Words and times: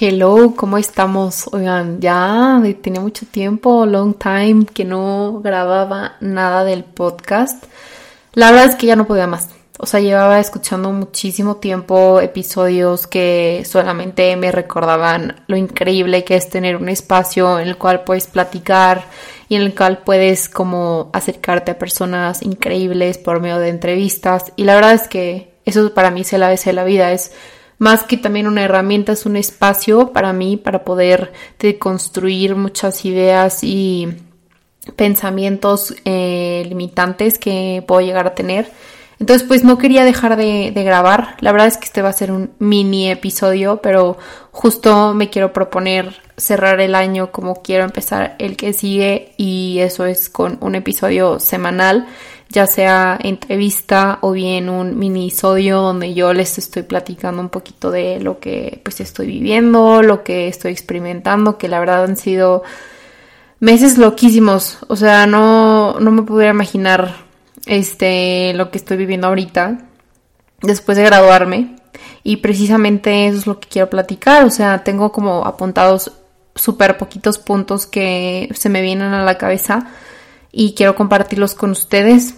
Hello, 0.00 0.54
¿cómo 0.54 0.78
estamos? 0.78 1.48
Oigan, 1.50 1.98
ya 1.98 2.62
tenía 2.80 3.00
mucho 3.00 3.26
tiempo, 3.26 3.84
long 3.84 4.14
time, 4.14 4.64
que 4.66 4.84
no 4.84 5.40
grababa 5.42 6.14
nada 6.20 6.62
del 6.62 6.84
podcast. 6.84 7.64
La 8.32 8.52
verdad 8.52 8.66
es 8.66 8.76
que 8.76 8.86
ya 8.86 8.94
no 8.94 9.08
podía 9.08 9.26
más. 9.26 9.48
O 9.76 9.86
sea, 9.86 9.98
llevaba 9.98 10.38
escuchando 10.38 10.92
muchísimo 10.92 11.56
tiempo 11.56 12.20
episodios 12.20 13.08
que 13.08 13.64
solamente 13.66 14.36
me 14.36 14.52
recordaban 14.52 15.42
lo 15.48 15.56
increíble 15.56 16.22
que 16.22 16.36
es 16.36 16.48
tener 16.48 16.76
un 16.76 16.88
espacio 16.88 17.58
en 17.58 17.66
el 17.66 17.76
cual 17.76 18.04
puedes 18.04 18.28
platicar 18.28 19.04
y 19.48 19.56
en 19.56 19.62
el 19.62 19.74
cual 19.74 19.98
puedes 20.04 20.48
como 20.48 21.10
acercarte 21.12 21.72
a 21.72 21.78
personas 21.78 22.42
increíbles 22.42 23.18
por 23.18 23.40
medio 23.40 23.58
de 23.58 23.70
entrevistas. 23.70 24.52
Y 24.54 24.62
la 24.62 24.76
verdad 24.76 24.92
es 24.92 25.08
que 25.08 25.54
eso 25.64 25.92
para 25.92 26.12
mí 26.12 26.20
es 26.20 26.32
la 26.34 26.50
vez 26.50 26.64
de 26.64 26.72
la 26.72 26.84
vida, 26.84 27.10
es 27.10 27.32
más 27.78 28.02
que 28.02 28.16
también 28.16 28.46
una 28.46 28.64
herramienta, 28.64 29.12
es 29.12 29.24
un 29.24 29.36
espacio 29.36 30.12
para 30.12 30.32
mí 30.32 30.56
para 30.56 30.84
poder 30.84 31.32
deconstruir 31.58 32.56
muchas 32.56 33.04
ideas 33.04 33.62
y 33.62 34.08
pensamientos 34.96 35.94
eh, 36.04 36.64
limitantes 36.68 37.38
que 37.38 37.84
puedo 37.86 38.00
llegar 38.00 38.26
a 38.26 38.34
tener 38.34 38.70
entonces, 39.20 39.46
pues 39.46 39.64
no 39.64 39.78
quería 39.78 40.04
dejar 40.04 40.36
de, 40.36 40.70
grabar. 40.70 41.36
La 41.40 41.50
verdad 41.50 41.66
es 41.66 41.76
que 41.76 41.86
este 41.86 42.02
va 42.02 42.10
a 42.10 42.12
ser 42.12 42.30
un 42.30 42.52
mini 42.58 43.10
episodio, 43.10 43.80
pero 43.82 44.16
justo 44.52 45.12
me 45.12 45.28
quiero 45.28 45.52
proponer 45.52 46.22
cerrar 46.36 46.80
el 46.80 46.94
año 46.94 47.32
como 47.32 47.62
quiero 47.62 47.84
empezar 47.84 48.36
el 48.38 48.56
que 48.56 48.72
sigue 48.72 49.32
y 49.36 49.78
eso 49.80 50.06
es 50.06 50.28
con 50.28 50.58
un 50.60 50.76
episodio 50.76 51.40
semanal, 51.40 52.06
ya 52.48 52.68
sea 52.68 53.18
entrevista 53.20 54.18
o 54.20 54.30
bien 54.30 54.68
un 54.68 54.96
minisodio 54.96 55.80
donde 55.80 56.14
yo 56.14 56.32
les 56.32 56.56
estoy 56.58 56.84
platicando 56.84 57.42
un 57.42 57.48
poquito 57.48 57.90
de 57.90 58.20
lo 58.20 58.38
que 58.38 58.80
pues 58.84 59.00
estoy 59.00 59.26
viviendo, 59.26 60.00
lo 60.00 60.22
que 60.22 60.46
estoy 60.46 60.70
experimentando, 60.70 61.58
que 61.58 61.66
la 61.66 61.80
verdad 61.80 62.04
han 62.04 62.16
sido 62.16 62.62
meses 63.58 63.98
loquísimos, 63.98 64.78
o 64.86 64.94
sea, 64.94 65.26
no, 65.26 65.98
no 65.98 66.12
me 66.12 66.22
pudiera 66.22 66.52
imaginar 66.52 67.27
este, 67.68 68.52
lo 68.54 68.70
que 68.70 68.78
estoy 68.78 68.96
viviendo 68.96 69.28
ahorita, 69.28 69.78
después 70.62 70.98
de 70.98 71.04
graduarme. 71.04 71.76
Y 72.24 72.38
precisamente 72.38 73.26
eso 73.26 73.38
es 73.38 73.46
lo 73.46 73.60
que 73.60 73.68
quiero 73.68 73.88
platicar. 73.88 74.44
O 74.44 74.50
sea, 74.50 74.82
tengo 74.82 75.12
como 75.12 75.46
apuntados 75.46 76.12
súper 76.54 76.98
poquitos 76.98 77.38
puntos 77.38 77.86
que 77.86 78.48
se 78.54 78.68
me 78.68 78.82
vienen 78.82 79.14
a 79.14 79.24
la 79.24 79.38
cabeza 79.38 79.86
y 80.50 80.74
quiero 80.74 80.94
compartirlos 80.94 81.54
con 81.54 81.70
ustedes. 81.70 82.34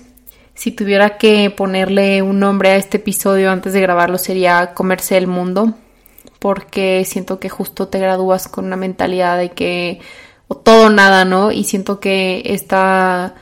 Si 0.55 0.73
tuviera 0.73 1.17
que 1.17 1.51
ponerle 1.51 2.21
un 2.23 2.39
nombre 2.39 2.71
a 2.71 2.77
este 2.77 2.99
episodio 2.99 3.51
antes 3.51 3.73
de 3.73 3.81
grabarlo 3.81 4.19
sería 4.19 4.75
Comerse 4.75 5.17
el 5.17 5.27
Mundo, 5.27 5.75
porque 6.39 7.05
siento 7.07 7.41
que 7.41 7.49
justo 7.49 7.89
te 7.89 7.99
gradúas 7.99 8.47
con 8.49 8.67
una 8.67 8.77
mentalidad 8.77 9.39
de 9.39 9.53
que 9.53 10.01
o 10.49 10.57
todo 10.57 10.91
nada, 10.91 11.25
¿no? 11.25 11.53
Y 11.53 11.65
siento 11.65 12.01
que 12.01 12.43
esta 12.45 13.35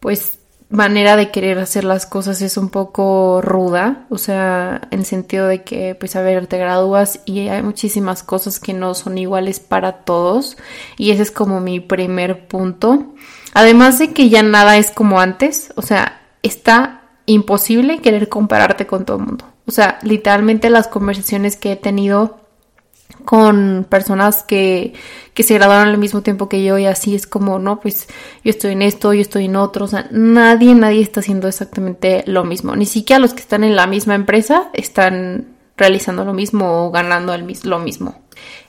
pues 0.00 0.35
manera 0.68 1.16
de 1.16 1.30
querer 1.30 1.58
hacer 1.58 1.84
las 1.84 2.06
cosas 2.06 2.42
es 2.42 2.56
un 2.56 2.68
poco 2.70 3.40
ruda, 3.40 4.06
o 4.10 4.18
sea, 4.18 4.88
en 4.90 5.04
sentido 5.04 5.46
de 5.46 5.62
que, 5.62 5.94
pues, 5.94 6.16
a 6.16 6.22
ver, 6.22 6.46
te 6.46 6.58
gradúas 6.58 7.20
y 7.24 7.48
hay 7.48 7.62
muchísimas 7.62 8.22
cosas 8.22 8.58
que 8.58 8.72
no 8.72 8.94
son 8.94 9.16
iguales 9.18 9.60
para 9.60 10.04
todos, 10.04 10.56
y 10.96 11.12
ese 11.12 11.22
es 11.22 11.30
como 11.30 11.60
mi 11.60 11.80
primer 11.80 12.48
punto. 12.48 13.14
Además 13.54 13.98
de 13.98 14.12
que 14.12 14.28
ya 14.28 14.42
nada 14.42 14.76
es 14.76 14.90
como 14.90 15.20
antes, 15.20 15.72
o 15.76 15.82
sea, 15.82 16.20
está 16.42 17.02
imposible 17.26 18.00
querer 18.00 18.28
compararte 18.28 18.86
con 18.86 19.04
todo 19.04 19.18
el 19.18 19.24
mundo. 19.24 19.44
O 19.66 19.72
sea, 19.72 19.98
literalmente 20.02 20.70
las 20.70 20.88
conversaciones 20.88 21.56
que 21.56 21.72
he 21.72 21.76
tenido 21.76 22.38
con 23.24 23.86
personas 23.88 24.42
que, 24.42 24.94
que 25.34 25.42
se 25.42 25.54
graduaron 25.54 25.88
al 25.88 25.98
mismo 25.98 26.22
tiempo 26.22 26.48
que 26.48 26.62
yo 26.62 26.78
y 26.78 26.86
así 26.86 27.14
es 27.14 27.26
como, 27.26 27.58
no, 27.58 27.80
pues 27.80 28.06
yo 28.44 28.50
estoy 28.50 28.72
en 28.72 28.82
esto, 28.82 29.12
yo 29.12 29.20
estoy 29.20 29.46
en 29.46 29.56
otro, 29.56 29.84
o 29.84 29.88
sea, 29.88 30.08
nadie, 30.10 30.74
nadie 30.74 31.02
está 31.02 31.20
haciendo 31.20 31.48
exactamente 31.48 32.24
lo 32.26 32.44
mismo, 32.44 32.76
ni 32.76 32.86
siquiera 32.86 33.20
los 33.20 33.34
que 33.34 33.40
están 33.40 33.64
en 33.64 33.76
la 33.76 33.86
misma 33.86 34.14
empresa 34.14 34.70
están 34.72 35.56
realizando 35.76 36.24
lo 36.24 36.32
mismo 36.32 36.86
o 36.86 36.90
ganando 36.90 37.34
el, 37.34 37.46
lo 37.64 37.78
mismo. 37.78 38.22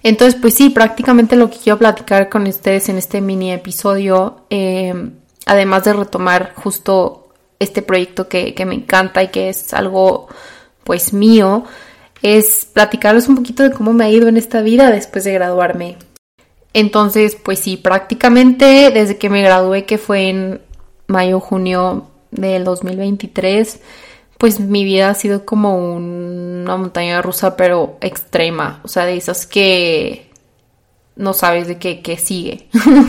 Entonces, 0.03 0.40
pues 0.40 0.54
sí, 0.54 0.69
prácticamente 0.69 1.36
lo 1.36 1.50
que 1.50 1.58
quiero 1.58 1.80
platicar 1.80 2.30
con 2.30 2.48
ustedes 2.48 2.90
en 2.90 2.98
este 2.98 3.22
mini 3.22 3.52
episodio, 3.52 4.46
eh, 4.50 4.94
además 5.46 5.84
de 5.84 5.94
retomar 5.94 6.54
justo 6.56 7.30
este 7.59 7.81
proyecto 7.81 8.28
que, 8.28 8.54
que 8.54 8.66
me 8.66 8.75
encanta 8.75 9.24
y 9.24 9.30
que 9.30 9.50
es 9.50 9.74
algo 9.74 10.28
pues 10.84 11.12
mío, 11.12 11.66
es 12.22 12.68
platicarles 12.72 13.28
un 13.28 13.36
poquito 13.36 13.64
de 13.64 13.72
cómo 13.72 13.94
me 13.94 14.06
ha 14.06 14.10
ido 14.10 14.28
en 14.28 14.38
esta 14.38 14.62
vida 14.62 14.92
después 14.92 15.24
de 15.24 15.34
graduarme. 15.34 15.98
Entonces, 16.74 17.36
pues 17.36 17.60
sí, 17.60 17.78
prácticamente 17.78 18.92
desde 18.92 19.18
que 19.18 19.30
me 19.30 19.42
gradué, 19.42 19.86
que 19.86 19.98
fue 19.98 20.30
en 20.30 20.62
mayo, 21.08 21.40
junio 21.40 22.08
del 22.32 22.64
2023, 22.64 23.80
pues 24.38 24.60
mi 24.60 24.84
vida 24.84 25.10
ha 25.10 25.16
sido 25.16 25.46
como 25.46 25.96
una 25.96 26.78
montaña 26.78 27.22
rusa, 27.22 27.56
pero 27.56 27.98
extrema. 28.02 28.82
O 28.84 28.88
sea, 28.88 29.06
de 29.06 29.18
esas 29.18 29.48
que 29.48 30.30
no 31.16 31.34
sabes 31.34 31.68
de 31.68 31.80
qué, 31.80 32.02
qué 32.02 32.18
sigue. 32.18 32.68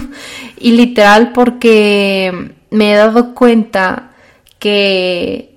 y 0.59 0.73
literal 0.73 1.33
porque 1.33 2.55
me 2.71 2.93
he 2.93 2.97
dado 2.97 3.35
cuenta 3.35 4.13
que 4.59 5.48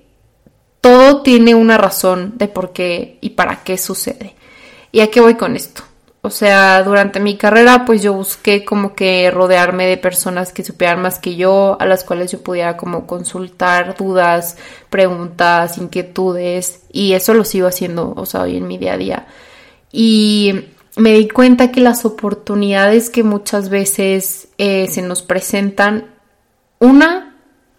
todo 0.82 1.22
tiene 1.22 1.54
una 1.54 1.78
razón 1.78 2.34
de 2.36 2.48
por 2.48 2.72
qué 2.72 3.16
y 3.20 3.30
para 3.30 3.62
qué 3.62 3.78
sucede. 3.78 4.34
¿Y 4.90 5.00
a 5.00 5.10
qué 5.10 5.20
voy 5.20 5.36
con 5.36 5.56
esto? 5.56 5.84
O 6.22 6.30
sea, 6.30 6.82
durante 6.82 7.20
mi 7.20 7.36
carrera 7.36 7.84
pues 7.84 8.02
yo 8.02 8.12
busqué 8.12 8.64
como 8.64 8.94
que 8.94 9.30
rodearme 9.30 9.86
de 9.86 9.96
personas 9.96 10.52
que 10.52 10.64
supieran 10.64 11.00
más 11.00 11.20
que 11.20 11.36
yo, 11.36 11.76
a 11.80 11.86
las 11.86 12.02
cuales 12.02 12.32
yo 12.32 12.42
pudiera 12.42 12.76
como 12.76 13.06
consultar 13.06 13.96
dudas, 13.96 14.56
preguntas, 14.90 15.78
inquietudes 15.78 16.82
y 16.92 17.12
eso 17.12 17.32
lo 17.32 17.44
sigo 17.44 17.68
haciendo, 17.68 18.12
o 18.16 18.26
sea, 18.26 18.42
hoy 18.42 18.56
en 18.56 18.66
mi 18.66 18.76
día 18.76 18.94
a 18.94 18.98
día. 18.98 19.26
Y 19.92 20.66
me 20.96 21.12
di 21.12 21.28
cuenta 21.28 21.70
que 21.70 21.80
las 21.80 22.04
oportunidades 22.04 23.08
que 23.08 23.22
muchas 23.22 23.68
veces 23.68 24.48
eh, 24.58 24.88
se 24.88 25.02
nos 25.02 25.22
presentan, 25.22 26.14
una 26.80 27.31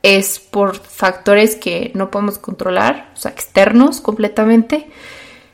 es 0.03 0.39
por 0.39 0.75
factores 0.75 1.55
que 1.55 1.91
no 1.95 2.11
podemos 2.11 2.37
controlar, 2.37 3.09
o 3.15 3.17
sea, 3.17 3.31
externos 3.31 4.01
completamente, 4.01 4.87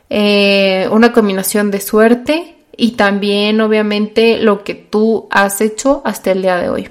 eh, 0.10 0.90
una 0.92 1.14
combinación 1.14 1.70
de 1.72 1.80
suerte 1.80 2.56
y 2.76 2.92
también 2.92 3.62
obviamente 3.62 4.40
lo 4.40 4.64
que 4.64 4.74
tú 4.74 5.28
has 5.30 5.62
hecho 5.62 6.02
hasta 6.04 6.32
el 6.32 6.42
día 6.42 6.58
de 6.58 6.70
hoy. 6.70 6.90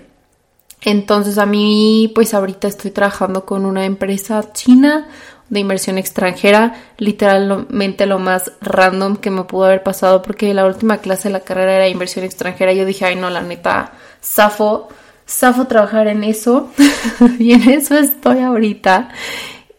Entonces 0.83 1.37
a 1.37 1.47
mí 1.47 2.13
pues 2.15 2.33
ahorita 2.33 2.69
estoy 2.69 2.93
trabajando 2.93 3.45
con 3.45 3.67
una 3.67 3.85
empresa 3.85 4.53
china 4.53 5.09
de 5.49 5.61
inversión 5.61 5.99
extranjera, 5.99 6.75
literalmente 6.99 8.07
lo 8.07 8.21
más 8.21 8.53
random 8.61 9.17
que 9.17 9.31
me 9.31 9.45
pudo 9.45 9.65
haber 9.65 9.83
pasado 9.83 10.23
porque 10.23 10.55
la 10.55 10.67
última 10.67 10.99
clase 10.99 11.29
de 11.29 11.33
la 11.33 11.41
carrera 11.41 11.75
era 11.75 11.89
inversión 11.89 12.25
extranjera. 12.25 12.73
Y 12.73 12.77
yo 12.77 12.85
dije, 12.85 13.07
ay 13.07 13.17
no, 13.17 13.31
la 13.31 13.43
neta, 13.43 13.93
zafo 14.23 14.89
Safo 15.29 15.67
trabajar 15.67 16.09
en 16.09 16.25
eso 16.25 16.71
y 17.39 17.53
en 17.53 17.69
eso 17.69 17.99
estoy 17.99 18.39
ahorita. 18.39 19.11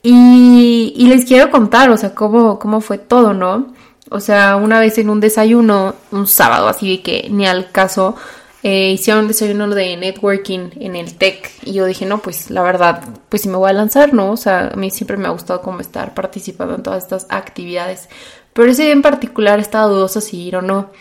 Y, 0.03 1.07
les 1.07 1.25
quiero 1.25 1.49
contar, 1.49 1.89
o 1.89 1.97
sea, 1.97 2.13
cómo, 2.13 2.59
cómo 2.59 2.81
fue 2.81 2.99
todo, 2.99 3.33
¿no? 3.33 3.73
O 4.11 4.19
sea, 4.19 4.57
una 4.57 4.79
vez 4.79 4.99
en 4.99 5.09
un 5.09 5.19
desayuno, 5.19 5.95
un 6.11 6.27
sábado, 6.27 6.67
así 6.67 6.99
que 6.99 7.27
ni 7.31 7.47
al 7.47 7.71
caso, 7.71 8.15
eh, 8.61 8.91
hicieron 8.91 9.23
un 9.23 9.27
desayuno 9.27 9.67
de 9.69 9.97
networking 9.97 10.69
en 10.79 10.95
el 10.95 11.15
tech 11.15 11.51
y 11.63 11.73
yo 11.73 11.85
dije, 11.85 12.05
no, 12.05 12.19
pues 12.19 12.51
la 12.51 12.61
verdad, 12.61 13.01
pues 13.29 13.41
si 13.41 13.49
me 13.49 13.57
voy 13.57 13.71
a 13.71 13.73
lanzar, 13.73 14.13
¿no? 14.13 14.31
O 14.31 14.37
sea, 14.37 14.69
a 14.71 14.75
mí 14.75 14.91
siempre 14.91 15.17
me 15.17 15.27
ha 15.27 15.31
gustado 15.31 15.61
como 15.61 15.79
estar 15.79 16.13
participando 16.13 16.75
en 16.75 16.83
todas 16.83 17.03
estas 17.03 17.25
actividades, 17.29 18.07
pero 18.53 18.69
ese 18.69 18.83
día 18.83 18.93
en 18.93 19.01
particular 19.01 19.59
estaba 19.59 19.87
dudosa 19.87 20.21
si 20.21 20.41
ir 20.41 20.57
o 20.57 20.61
no. 20.61 20.91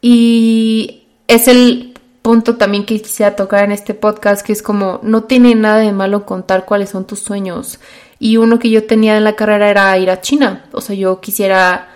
Y 0.00 1.04
es 1.28 1.48
el 1.48 1.85
punto 2.26 2.56
también 2.56 2.84
que 2.84 3.00
quisiera 3.00 3.36
tocar 3.36 3.62
en 3.62 3.70
este 3.70 3.94
podcast, 3.94 4.44
que 4.44 4.52
es 4.52 4.60
como 4.60 4.98
no 5.04 5.22
tiene 5.22 5.54
nada 5.54 5.76
de 5.76 5.92
malo 5.92 6.26
contar 6.26 6.64
cuáles 6.64 6.90
son 6.90 7.06
tus 7.06 7.20
sueños. 7.20 7.78
Y 8.18 8.36
uno 8.36 8.58
que 8.58 8.68
yo 8.68 8.84
tenía 8.84 9.16
en 9.16 9.22
la 9.22 9.36
carrera 9.36 9.70
era 9.70 9.96
ir 9.96 10.10
a 10.10 10.20
China. 10.20 10.64
O 10.72 10.80
sea, 10.80 10.96
yo 10.96 11.20
quisiera, 11.20 11.86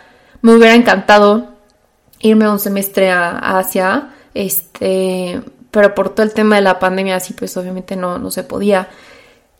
me 0.41 0.55
hubiera 0.55 0.77
encantado 0.77 1.49
irme 2.21 2.49
un 2.49 2.61
semestre 2.61 3.11
a, 3.11 3.59
Asia, 3.59 4.11
este, 4.33 5.43
pero 5.73 5.97
por 5.97 6.11
todo 6.11 6.23
el 6.23 6.33
tema 6.33 6.55
de 6.55 6.63
la 6.63 6.79
pandemia, 6.79 7.17
así 7.17 7.33
pues 7.33 7.57
obviamente 7.57 7.97
no, 7.97 8.19
no 8.19 8.31
se 8.31 8.45
podía. 8.45 8.89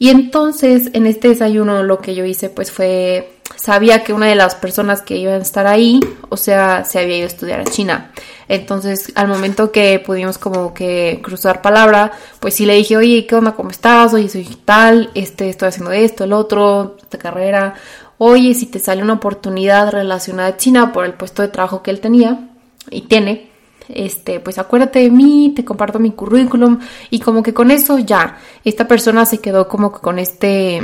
Y 0.01 0.09
entonces 0.09 0.89
en 0.95 1.07
este 1.07 1.29
desayuno 1.29 1.83
lo 1.83 1.99
que 1.99 2.15
yo 2.15 2.25
hice 2.25 2.49
pues 2.49 2.73
fue, 2.73 3.35
sabía 3.57 4.03
que 4.03 4.15
una 4.15 4.29
de 4.29 4.35
las 4.35 4.55
personas 4.55 5.03
que 5.03 5.19
iban 5.19 5.35
a 5.35 5.43
estar 5.43 5.67
ahí, 5.67 6.01
o 6.31 6.39
sea, 6.39 6.87
se 6.87 6.99
había 6.99 7.19
ido 7.19 7.27
a 7.27 7.29
estudiar 7.29 7.61
a 7.61 7.65
China. 7.65 8.11
Entonces, 8.49 9.13
al 9.15 9.29
momento 9.29 9.71
que 9.71 9.99
pudimos 9.99 10.39
como 10.39 10.73
que 10.73 11.21
cruzar 11.23 11.61
palabra, 11.61 12.13
pues 12.41 12.55
sí 12.55 12.65
le 12.65 12.77
dije, 12.77 12.97
oye, 12.97 13.27
¿qué 13.27 13.35
onda? 13.35 13.53
¿Cómo 13.53 13.69
estás? 13.69 14.15
Oye, 14.15 14.31
soy 14.31 14.47
tal, 14.65 15.11
este, 15.15 15.51
estoy 15.51 15.69
haciendo 15.69 15.93
esto, 15.93 16.25
el 16.25 16.33
otro, 16.33 16.97
esta 17.03 17.19
carrera. 17.19 17.75
Oye, 18.17 18.55
si 18.55 18.65
te 18.65 18.79
sale 18.79 19.03
una 19.03 19.13
oportunidad 19.13 19.93
relacionada 19.93 20.49
a 20.49 20.57
China 20.57 20.93
por 20.95 21.05
el 21.05 21.13
puesto 21.13 21.43
de 21.43 21.49
trabajo 21.49 21.83
que 21.83 21.91
él 21.91 22.01
tenía, 22.01 22.49
y 22.91 23.03
tiene, 23.03 23.50
este, 23.95 24.41
pues 24.41 24.59
acuérdate 24.59 25.01
de 25.01 25.11
mí, 25.11 25.53
te 25.55 25.65
comparto 25.65 25.99
mi 25.99 26.13
currículum 26.13 26.79
y 27.11 27.21
como 27.21 27.43
que 27.43 27.55
con 27.55 27.71
eso 27.71 27.99
ya, 27.99 28.39
esta 28.65 28.87
persona 28.89 29.25
se 29.25 29.39
quedó 29.39 29.69
como 29.69 29.93
que 29.93 30.01
con 30.01 30.19
este 30.19 30.83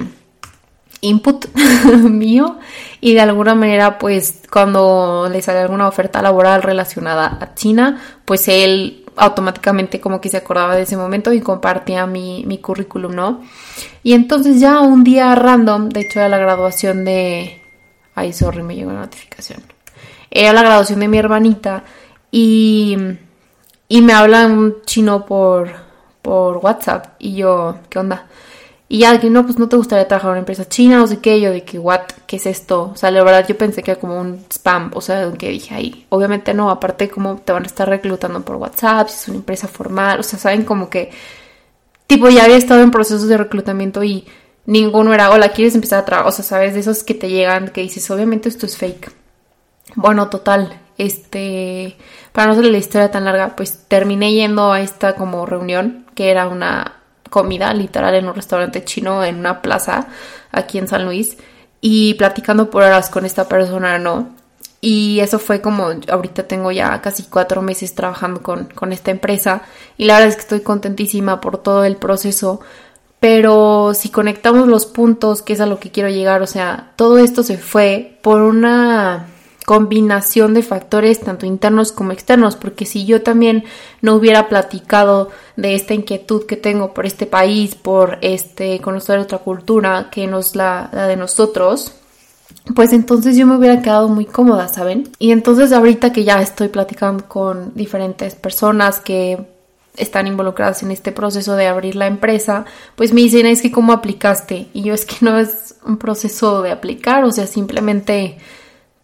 input 1.01 1.47
mío 1.87 2.59
y 3.01 3.15
de 3.15 3.21
alguna 3.21 3.55
manera 3.55 3.99
pues 3.99 4.43
cuando 4.51 5.29
le 5.31 5.43
sale 5.43 5.61
alguna 5.61 5.89
oferta 5.89 6.23
laboral 6.23 6.63
relacionada 6.63 7.39
a 7.41 7.55
China 7.55 8.01
pues 8.25 8.49
él 8.49 9.05
automáticamente 9.17 10.01
como 10.01 10.21
que 10.21 10.29
se 10.29 10.37
acordaba 10.37 10.77
de 10.77 10.83
ese 10.83 10.97
momento 10.97 11.33
y 11.33 11.41
compartía 11.41 12.07
mi, 12.07 12.45
mi 12.47 12.59
currículum, 12.59 13.15
¿no? 13.15 13.41
Y 14.03 14.13
entonces 14.13 14.61
ya 14.61 14.81
un 14.81 15.05
día 15.05 15.35
random, 15.35 15.89
de 15.89 16.01
hecho 16.01 16.21
era 16.21 16.29
la 16.29 16.39
graduación 16.39 17.05
de... 17.05 17.63
Ay, 18.15 18.33
sorry, 18.33 18.63
me 18.63 18.75
llegó 18.75 18.91
una 18.91 19.01
notificación. 19.01 19.63
Era 20.31 20.53
la 20.53 20.63
graduación 20.63 21.01
de 21.01 21.09
mi 21.09 21.19
hermanita 21.19 21.85
y, 22.39 22.99
y 23.89 24.03
me 24.03 24.13
habla 24.13 24.47
un 24.47 24.83
chino 24.85 25.25
por, 25.25 25.71
por 26.21 26.59
WhatsApp 26.59 27.15
y 27.19 27.35
yo, 27.35 27.79
¿qué 27.89 27.99
onda? 27.99 28.27
Y 28.91 28.99
ya, 28.99 29.19
que 29.19 29.31
no, 29.31 29.47
pues 29.47 29.59
no 29.59 29.71
te 29.71 29.77
gustaría 29.77 30.07
trabajar 30.07 30.29
en 30.29 30.33
una 30.33 30.39
empresa 30.41 30.69
china, 30.69 31.03
o 31.03 31.07
sé 31.07 31.19
qué, 31.21 31.41
yo 31.41 31.51
de 31.51 31.65
que, 31.65 31.79
what, 31.79 32.03
¿qué 32.27 32.37
es 32.37 32.45
esto? 32.45 32.91
O 32.93 32.97
sea, 32.97 33.11
la 33.11 33.25
verdad 33.25 33.47
yo 33.49 33.57
pensé 33.57 33.83
que 33.83 33.93
era 33.93 34.01
como 34.01 34.21
un 34.21 34.45
spam, 34.51 34.91
o 34.93 35.01
sea, 35.01 35.33
que 35.33 35.49
dije 35.49 35.75
ahí, 35.75 36.05
obviamente 36.11 36.53
no, 36.53 36.69
aparte 36.71 37.09
como 37.09 37.37
te 37.37 37.53
van 37.53 37.63
a 37.63 37.67
estar 37.67 37.89
reclutando 37.89 38.45
por 38.45 38.57
WhatsApp, 38.57 39.09
si 39.09 39.15
es 39.15 39.29
una 39.29 39.39
empresa 39.39 39.67
formal, 39.67 40.21
o 40.21 40.23
sea, 40.23 40.39
saben 40.39 40.65
como 40.65 40.91
que, 40.91 41.11
tipo, 42.07 42.29
ya 42.29 42.45
había 42.45 42.59
estado 42.59 42.83
en 42.83 42.91
procesos 42.91 43.29
de 43.29 43.39
reclutamiento 43.39 44.05
y 44.05 44.27
ninguno 44.67 45.15
era, 45.15 45.31
hola, 45.31 45.53
¿quieres 45.53 45.75
empezar 45.75 46.01
a 46.01 46.05
trabajar? 46.05 46.29
O 46.29 46.33
sea, 46.33 46.45
sabes, 46.45 46.75
de 46.75 46.81
esos 46.81 47.03
que 47.03 47.15
te 47.15 47.31
llegan, 47.31 47.69
que 47.69 47.81
dices, 47.81 48.11
obviamente 48.11 48.51
esto 48.51 48.67
es 48.67 48.77
fake. 48.77 49.11
Bueno, 49.95 50.29
total, 50.29 50.81
este, 50.99 51.97
para 52.33 52.47
no 52.47 52.53
hacerle 52.53 52.73
la 52.73 52.79
historia 52.79 53.11
tan 53.11 53.25
larga, 53.25 53.57
pues 53.57 53.85
terminé 53.89 54.33
yendo 54.33 54.73
a 54.73 54.81
esta 54.81 55.15
como 55.15 55.47
reunión, 55.47 56.07
que 56.15 56.31
era 56.31 56.49
una 56.49 56.97
comida 57.31 57.73
literal 57.75 58.15
en 58.15 58.29
un 58.29 58.35
restaurante 58.35 58.85
chino 58.85 59.25
en 59.25 59.37
una 59.37 59.61
plaza 59.63 60.07
aquí 60.53 60.79
en 60.79 60.89
San 60.89 61.05
Luis 61.05 61.37
y 61.81 62.15
platicando 62.15 62.71
por 62.71 62.83
horas 62.83 63.11
con 63.11 63.25
esta 63.27 63.49
persona, 63.49 63.99
¿no? 63.99 64.35
Y 64.81 65.21
eso 65.21 65.39
fue 65.39 65.61
como, 65.61 65.89
ahorita 66.09 66.47
tengo 66.47 66.71
ya 66.71 67.01
casi 67.03 67.25
cuatro 67.25 67.63
meses 67.63 67.95
trabajando 67.95 68.43
con, 68.43 68.67
con 68.67 68.93
esta 68.93 69.11
empresa 69.11 69.63
y 69.97 70.05
la 70.05 70.15
verdad 70.15 70.29
es 70.29 70.37
que 70.37 70.43
estoy 70.43 70.61
contentísima 70.61 71.41
por 71.41 71.59
todo 71.59 71.85
el 71.85 71.97
proceso, 71.97 72.61
pero 73.21 73.93
si 73.95 74.11
conectamos 74.11 74.69
los 74.69 74.87
puntos, 74.87 75.43
que 75.43 75.55
es 75.55 75.61
a 75.61 75.67
lo 75.67 75.81
que 75.81 75.91
quiero 75.91 76.09
llegar, 76.11 76.43
o 76.43 76.47
sea, 76.47 76.93
todo 76.97 77.19
esto 77.19 77.43
se 77.43 77.59
fue 77.59 78.19
por 78.23 78.43
una 78.43 79.27
combinación 79.67 80.55
de 80.55 80.63
factores 80.63 81.21
tanto 81.21 81.45
internos 81.45 81.91
como 81.91 82.13
externos, 82.13 82.55
porque 82.55 82.87
si 82.87 83.05
yo 83.05 83.23
también 83.23 83.65
no 84.01 84.15
hubiera 84.15 84.49
platicado 84.49 85.31
de 85.57 85.75
esta 85.75 85.93
inquietud 85.93 86.47
que 86.47 86.57
tengo 86.57 86.95
por 86.95 87.05
este 87.05 87.27
país, 87.27 87.75
por 87.75 88.19
este 88.23 88.81
conocer 88.81 89.19
otra 89.19 89.39
cultura 89.39 90.09
que 90.11 90.29
no 90.29 90.39
es 90.39 90.55
la, 90.55 90.89
la 90.93 91.09
de 91.09 91.17
nosotros, 91.17 91.93
pues 92.77 92.93
entonces 92.93 93.37
yo 93.37 93.45
me 93.45 93.57
hubiera 93.57 93.83
quedado 93.83 94.09
muy 94.09 94.25
cómoda, 94.25 94.69
¿saben? 94.69 95.11
Y 95.19 95.33
entonces 95.33 95.73
ahorita 95.73 96.13
que 96.13 96.23
ya 96.23 96.41
estoy 96.41 96.69
platicando 96.69 97.27
con 97.27 97.75
diferentes 97.75 98.37
personas 98.37 99.01
que 99.01 99.47
están 99.97 100.29
involucradas 100.29 100.85
en 100.85 100.93
este 100.93 101.11
proceso 101.11 101.57
de 101.57 101.67
abrir 101.67 101.97
la 101.97 102.07
empresa, 102.07 102.67
pues 102.95 103.13
me 103.13 103.21
dicen 103.21 103.47
es 103.47 103.63
que 103.63 103.73
cómo 103.73 103.93
aplicaste 103.93 104.69
y 104.73 104.83
yo 104.83 104.95
es 104.95 105.05
que 105.05 105.17
no 105.23 105.41
es 105.41 105.75
un 105.85 105.97
proceso 105.97 106.63
de 106.63 106.71
aplicar, 106.71 107.25
o 107.25 107.33
sea, 107.33 107.49
simplemente 107.49 108.39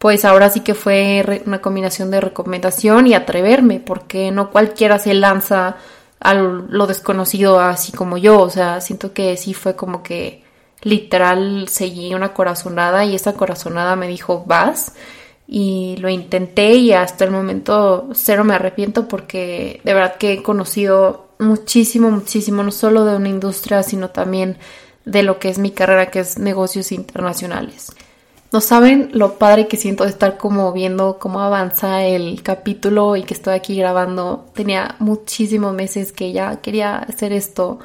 pues 0.03 0.25
ahora 0.25 0.51
sí 0.51 0.63
que 0.63 0.75
fue 0.75 1.43
una 1.47 1.61
combinación 1.61 2.11
de 2.11 2.21
recomendación 2.21 3.07
y 3.07 3.15
atreverme, 3.15 3.79
porque 3.79 4.33
no 4.33 4.51
cualquiera 4.51 4.99
se 4.99 5.15
lanza 5.15 5.77
a 6.19 6.35
lo 6.35 6.89
desconocido 6.89 7.61
así 7.61 7.93
como 7.93 8.19
yo, 8.19 8.41
o 8.41 8.51
sea, 8.51 8.81
siento 8.81 9.13
que 9.13 9.37
sí 9.37 9.55
fue 9.55 9.77
como 9.77 10.03
que 10.03 10.43
literal 10.81 11.69
seguí 11.69 12.15
una 12.15 12.35
corazonada 12.35 13.05
y 13.05 13.15
esa 13.15 13.35
corazonada 13.35 13.95
me 13.95 14.09
dijo 14.09 14.43
vas 14.45 14.95
y 15.47 15.95
lo 16.01 16.09
intenté 16.09 16.75
y 16.75 16.93
hasta 16.93 17.25
el 17.25 17.31
momento 17.31 18.09
cero 18.13 18.43
me 18.43 18.57
arrepiento 18.57 19.07
porque 19.07 19.81
de 19.85 19.95
verdad 19.95 20.17
que 20.17 20.33
he 20.33 20.43
conocido 20.43 21.29
muchísimo, 21.39 22.11
muchísimo, 22.11 22.65
no 22.65 22.73
solo 22.73 23.05
de 23.05 23.15
una 23.15 23.29
industria, 23.29 23.85
sino 23.85 24.11
también 24.11 24.59
de 25.05 25.23
lo 25.23 25.39
que 25.39 25.49
es 25.49 25.59
mi 25.59 25.71
carrera, 25.71 26.11
que 26.11 26.19
es 26.19 26.39
negocios 26.39 26.91
internacionales. 26.91 27.93
No 28.53 28.61
saben 28.61 29.11
lo 29.15 29.39
padre 29.39 29.67
que 29.67 29.79
siento 29.79 30.05
de 30.05 30.11
estar 30.11 30.37
como 30.37 30.73
viendo 30.73 31.19
cómo 31.19 31.41
avanza 31.41 32.05
el 32.05 32.43
capítulo 32.43 33.17
y 33.17 33.23
que 33.23 33.33
estoy 33.33 33.55
aquí 33.55 33.77
grabando. 33.77 34.47
Tenía 34.55 34.97
muchísimos 34.99 35.73
meses 35.75 36.13
que 36.13 36.33
ya 36.33 36.61
quería 36.61 36.99
hacer 36.99 37.33
esto. 37.33 37.79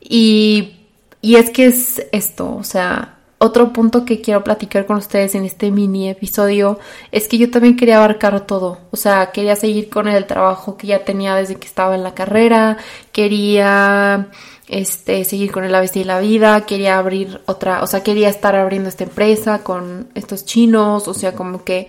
Y, 0.00 0.80
y 1.22 1.36
es 1.36 1.50
que 1.50 1.66
es 1.66 2.06
esto, 2.12 2.54
o 2.56 2.64
sea, 2.64 3.18
otro 3.38 3.72
punto 3.72 4.04
que 4.04 4.20
quiero 4.20 4.44
platicar 4.44 4.86
con 4.86 4.96
ustedes 4.98 5.34
en 5.34 5.44
este 5.44 5.70
mini 5.70 6.08
episodio 6.08 6.78
es 7.10 7.26
que 7.26 7.38
yo 7.38 7.50
también 7.50 7.76
quería 7.76 7.96
abarcar 7.96 8.46
todo, 8.46 8.78
o 8.92 8.96
sea, 8.96 9.32
quería 9.32 9.56
seguir 9.56 9.88
con 9.88 10.06
el 10.08 10.26
trabajo 10.26 10.76
que 10.76 10.86
ya 10.86 11.04
tenía 11.04 11.34
desde 11.34 11.56
que 11.56 11.66
estaba 11.66 11.94
en 11.96 12.04
la 12.04 12.14
carrera, 12.14 12.78
quería 13.10 14.28
este, 14.72 15.24
seguir 15.24 15.52
con 15.52 15.64
el 15.64 15.74
ABC 15.74 15.96
y 15.96 16.04
la 16.04 16.18
vida, 16.18 16.62
quería 16.62 16.98
abrir 16.98 17.40
otra, 17.46 17.82
o 17.82 17.86
sea, 17.86 18.02
quería 18.02 18.28
estar 18.30 18.56
abriendo 18.56 18.88
esta 18.88 19.04
empresa 19.04 19.62
con 19.62 20.08
estos 20.14 20.44
chinos, 20.46 21.08
o 21.08 21.14
sea, 21.14 21.34
como 21.34 21.62
que 21.62 21.88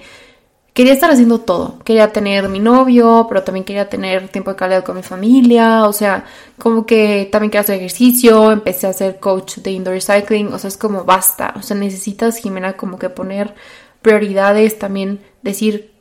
quería 0.74 0.94
estar 0.94 1.10
haciendo 1.10 1.40
todo. 1.40 1.80
Quería 1.86 2.12
tener 2.12 2.50
mi 2.50 2.60
novio, 2.60 3.26
pero 3.30 3.44
también 3.44 3.64
quería 3.64 3.88
tener 3.90 4.28
tiempo 4.30 4.52
de 4.52 4.58
calidad 4.58 4.84
con 4.84 4.98
mi 4.98 5.04
familia, 5.04 5.86
o 5.86 5.94
sea, 5.94 6.26
como 6.60 6.86
que 6.86 7.30
también 7.32 7.52
quería 7.52 7.62
hacer 7.62 7.78
ejercicio, 7.78 8.52
empecé 8.52 8.88
a 8.88 8.94
ser 8.94 9.20
coach 9.20 9.58
de 9.58 9.72
indoor 9.72 10.02
cycling, 10.02 10.54
o 10.54 10.60
sea, 10.60 10.68
es 10.68 10.78
como 10.78 11.06
basta, 11.06 11.54
o 11.58 11.62
sea, 11.62 11.78
necesitas, 11.78 12.38
Jimena, 12.38 12.74
como 12.74 13.00
que 13.00 13.10
poner 13.10 13.56
prioridades, 14.02 14.78
también 14.78 15.22
decir 15.42 15.94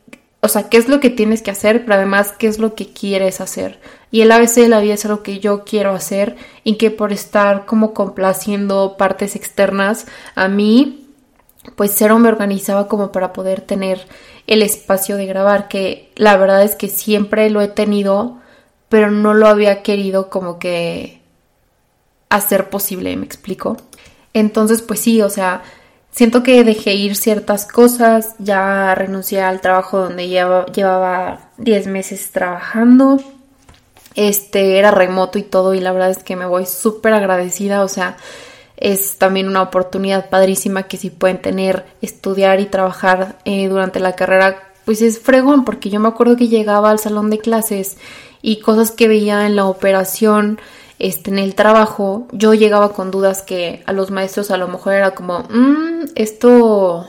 o 0.45 0.49
sea, 0.49 0.69
qué 0.69 0.77
es 0.77 0.89
lo 0.89 0.99
que 0.99 1.09
tienes 1.09 1.41
que 1.41 1.53
hacer, 1.53 1.85
pero 1.85 1.95
además 1.95 2.35
qué 2.37 2.49
es 2.49 2.59
lo 2.59 2.75
que 2.75 2.93
quieres 2.93 3.41
hacer. 3.41 3.79
Y 4.13 4.21
el 4.21 4.31
ABC 4.31 4.55
de 4.57 4.69
la 4.69 4.79
vida 4.79 4.95
es 4.95 5.05
algo 5.05 5.25
que 5.25 5.41
yo 5.41 5.65
quiero 5.65 5.91
hacer 5.93 6.37
y 6.63 6.77
que 6.77 6.93
por 6.93 7.13
estar 7.13 7.67
como 7.67 7.95
complaciendo 7.95 8.97
partes 8.97 9.35
externas 9.35 10.07
a 10.37 10.47
mí, 10.47 11.09
pues 11.75 11.93
cero 11.97 12.21
me 12.21 12.29
organizaba 12.29 12.87
como 12.87 13.11
para 13.11 13.33
poder 13.33 13.61
tener 13.63 14.07
el 14.47 14.63
espacio 14.63 15.17
de 15.17 15.27
grabar, 15.27 15.67
que 15.67 16.13
la 16.15 16.37
verdad 16.37 16.63
es 16.63 16.77
que 16.77 16.89
siempre 16.89 17.51
lo 17.51 17.61
he 17.61 17.69
tenido, 17.69 18.39
pero 18.89 19.11
no 19.11 19.35
lo 19.35 19.49
había 19.49 19.83
querido 19.83 20.31
como 20.31 20.61
que 20.61 21.21
hacer 22.29 22.71
posible, 22.71 23.17
me 23.17 23.25
explico. 23.25 23.77
Entonces, 24.35 24.83
pues 24.83 25.01
sí, 25.01 25.21
o 25.23 25.31
sea, 25.31 25.63
Siento 26.13 26.43
que 26.43 26.63
dejé 26.63 26.93
ir 26.93 27.17
ciertas 27.17 27.67
cosas, 27.67 28.35
ya 28.39 28.95
renuncié 28.95 29.41
al 29.41 29.63
trabajo 29.63 29.99
donde 29.99 30.29
llevaba 30.29 31.49
10 31.57 31.87
meses 31.87 32.31
trabajando. 32.33 33.17
Este 34.15 34.79
era 34.79 34.91
remoto 34.91 35.39
y 35.39 35.43
todo 35.43 35.75
y 35.75 35.81
la 35.81 35.93
verdad 35.93 36.11
es 36.11 36.23
que 36.23 36.37
me 36.37 36.47
voy 36.47 36.67
súper 36.67 37.15
agradecida, 37.15 37.83
o 37.83 37.89
sea, 37.89 38.17
es 38.77 39.17
también 39.17 39.49
una 39.49 39.63
oportunidad 39.63 40.29
padrísima 40.29 40.85
que 40.85 40.97
si 40.97 41.11
pueden 41.11 41.41
tener, 41.41 41.87
estudiar 42.01 42.61
y 42.61 42.67
trabajar 42.67 43.39
eh, 43.45 43.69
durante 43.69 44.01
la 44.01 44.15
carrera, 44.17 44.73
pues 44.85 45.03
es 45.03 45.21
fregón, 45.21 45.65
porque 45.65 45.89
yo 45.89 46.01
me 46.01 46.09
acuerdo 46.09 46.37
que 46.37 46.49
llegaba 46.49 46.91
al 46.91 46.99
salón 46.99 47.31
de 47.31 47.39
clases 47.39 47.97
y 48.43 48.61
cosas 48.61 48.91
que 48.91 49.09
veía 49.09 49.47
en 49.47 49.55
la 49.57 49.67
operación, 49.67 50.61
este, 50.99 51.31
en 51.31 51.39
el 51.39 51.55
trabajo, 51.55 52.27
yo 52.33 52.55
llegaba 52.55 52.93
con 52.93 53.11
dudas 53.11 53.43
que 53.43 53.83
a 53.87 53.93
los 53.93 54.11
maestros 54.11 54.51
a 54.51 54.57
lo 54.57 54.69
mejor 54.69 54.95
era 54.95 55.13
como, 55.13 55.45
mmm, 55.49 56.07
esto 56.17 57.07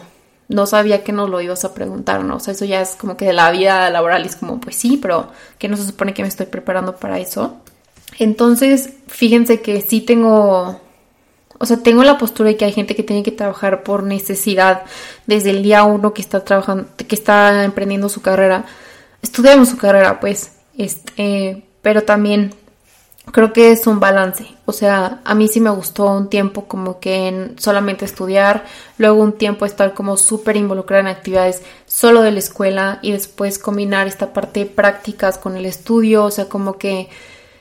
no 0.53 0.67
sabía 0.67 1.03
que 1.03 1.11
nos 1.11 1.29
lo 1.29 1.41
ibas 1.41 1.65
a 1.65 1.73
preguntar, 1.73 2.23
¿no? 2.23 2.37
O 2.37 2.39
sea, 2.39 2.53
eso 2.53 2.65
ya 2.65 2.81
es 2.81 2.95
como 2.95 3.17
que 3.17 3.25
de 3.25 3.33
la 3.33 3.49
vida 3.51 3.89
laboral 3.89 4.23
es 4.25 4.35
como, 4.35 4.59
pues 4.59 4.75
sí, 4.75 4.97
pero 5.01 5.31
que 5.57 5.67
no 5.67 5.77
se 5.77 5.85
supone 5.85 6.13
que 6.13 6.21
me 6.21 6.27
estoy 6.27 6.45
preparando 6.45 6.95
para 6.95 7.19
eso. 7.19 7.57
Entonces, 8.19 8.91
fíjense 9.07 9.61
que 9.61 9.81
sí 9.81 10.01
tengo, 10.01 10.79
o 11.57 11.65
sea, 11.65 11.77
tengo 11.77 12.03
la 12.03 12.19
postura 12.19 12.49
de 12.49 12.57
que 12.57 12.65
hay 12.65 12.71
gente 12.71 12.95
que 12.95 13.03
tiene 13.03 13.23
que 13.23 13.31
trabajar 13.31 13.83
por 13.83 14.03
necesidad 14.03 14.83
desde 15.25 15.49
el 15.49 15.63
día 15.63 15.83
uno 15.83 16.13
que 16.13 16.21
está 16.21 16.43
trabajando, 16.43 16.87
que 16.95 17.15
está 17.15 17.63
emprendiendo 17.63 18.07
su 18.09 18.21
carrera, 18.21 18.65
estudiando 19.23 19.65
su 19.65 19.77
carrera, 19.77 20.19
pues, 20.19 20.51
este, 20.77 21.65
pero 21.81 22.03
también 22.03 22.53
creo 23.31 23.53
que 23.53 23.71
es 23.71 23.87
un 23.87 23.99
balance. 23.99 24.45
O 24.65 24.73
sea, 24.73 25.21
a 25.23 25.35
mí 25.35 25.47
sí 25.47 25.59
me 25.59 25.69
gustó 25.69 26.05
un 26.05 26.29
tiempo 26.29 26.65
como 26.65 26.99
que 26.99 27.27
en 27.27 27.59
solamente 27.59 28.05
estudiar, 28.05 28.65
luego 28.97 29.21
un 29.21 29.33
tiempo 29.33 29.65
estar 29.65 29.93
como 29.93 30.17
súper 30.17 30.57
involucrada 30.57 31.01
en 31.01 31.15
actividades 31.15 31.61
solo 31.85 32.21
de 32.21 32.31
la 32.31 32.39
escuela 32.39 32.99
y 33.01 33.11
después 33.11 33.59
combinar 33.59 34.07
esta 34.07 34.33
parte 34.33 34.61
de 34.61 34.65
prácticas 34.65 35.37
con 35.37 35.55
el 35.55 35.65
estudio. 35.65 36.25
O 36.25 36.31
sea, 36.31 36.49
como 36.49 36.77
que 36.77 37.09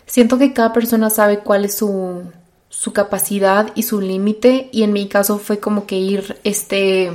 siento 0.07 0.39
que 0.39 0.53
cada 0.53 0.73
persona 0.73 1.11
sabe 1.11 1.39
cuál 1.39 1.65
es 1.65 1.77
su, 1.77 2.23
su 2.69 2.93
capacidad 2.93 3.71
y 3.75 3.85
su 3.85 4.01
límite 4.01 4.69
y 4.73 4.83
en 4.83 4.93
mi 4.93 5.09
caso 5.09 5.39
fue 5.39 5.59
como 5.59 5.87
que 5.87 5.97
ir 5.97 6.41
este 6.45 7.13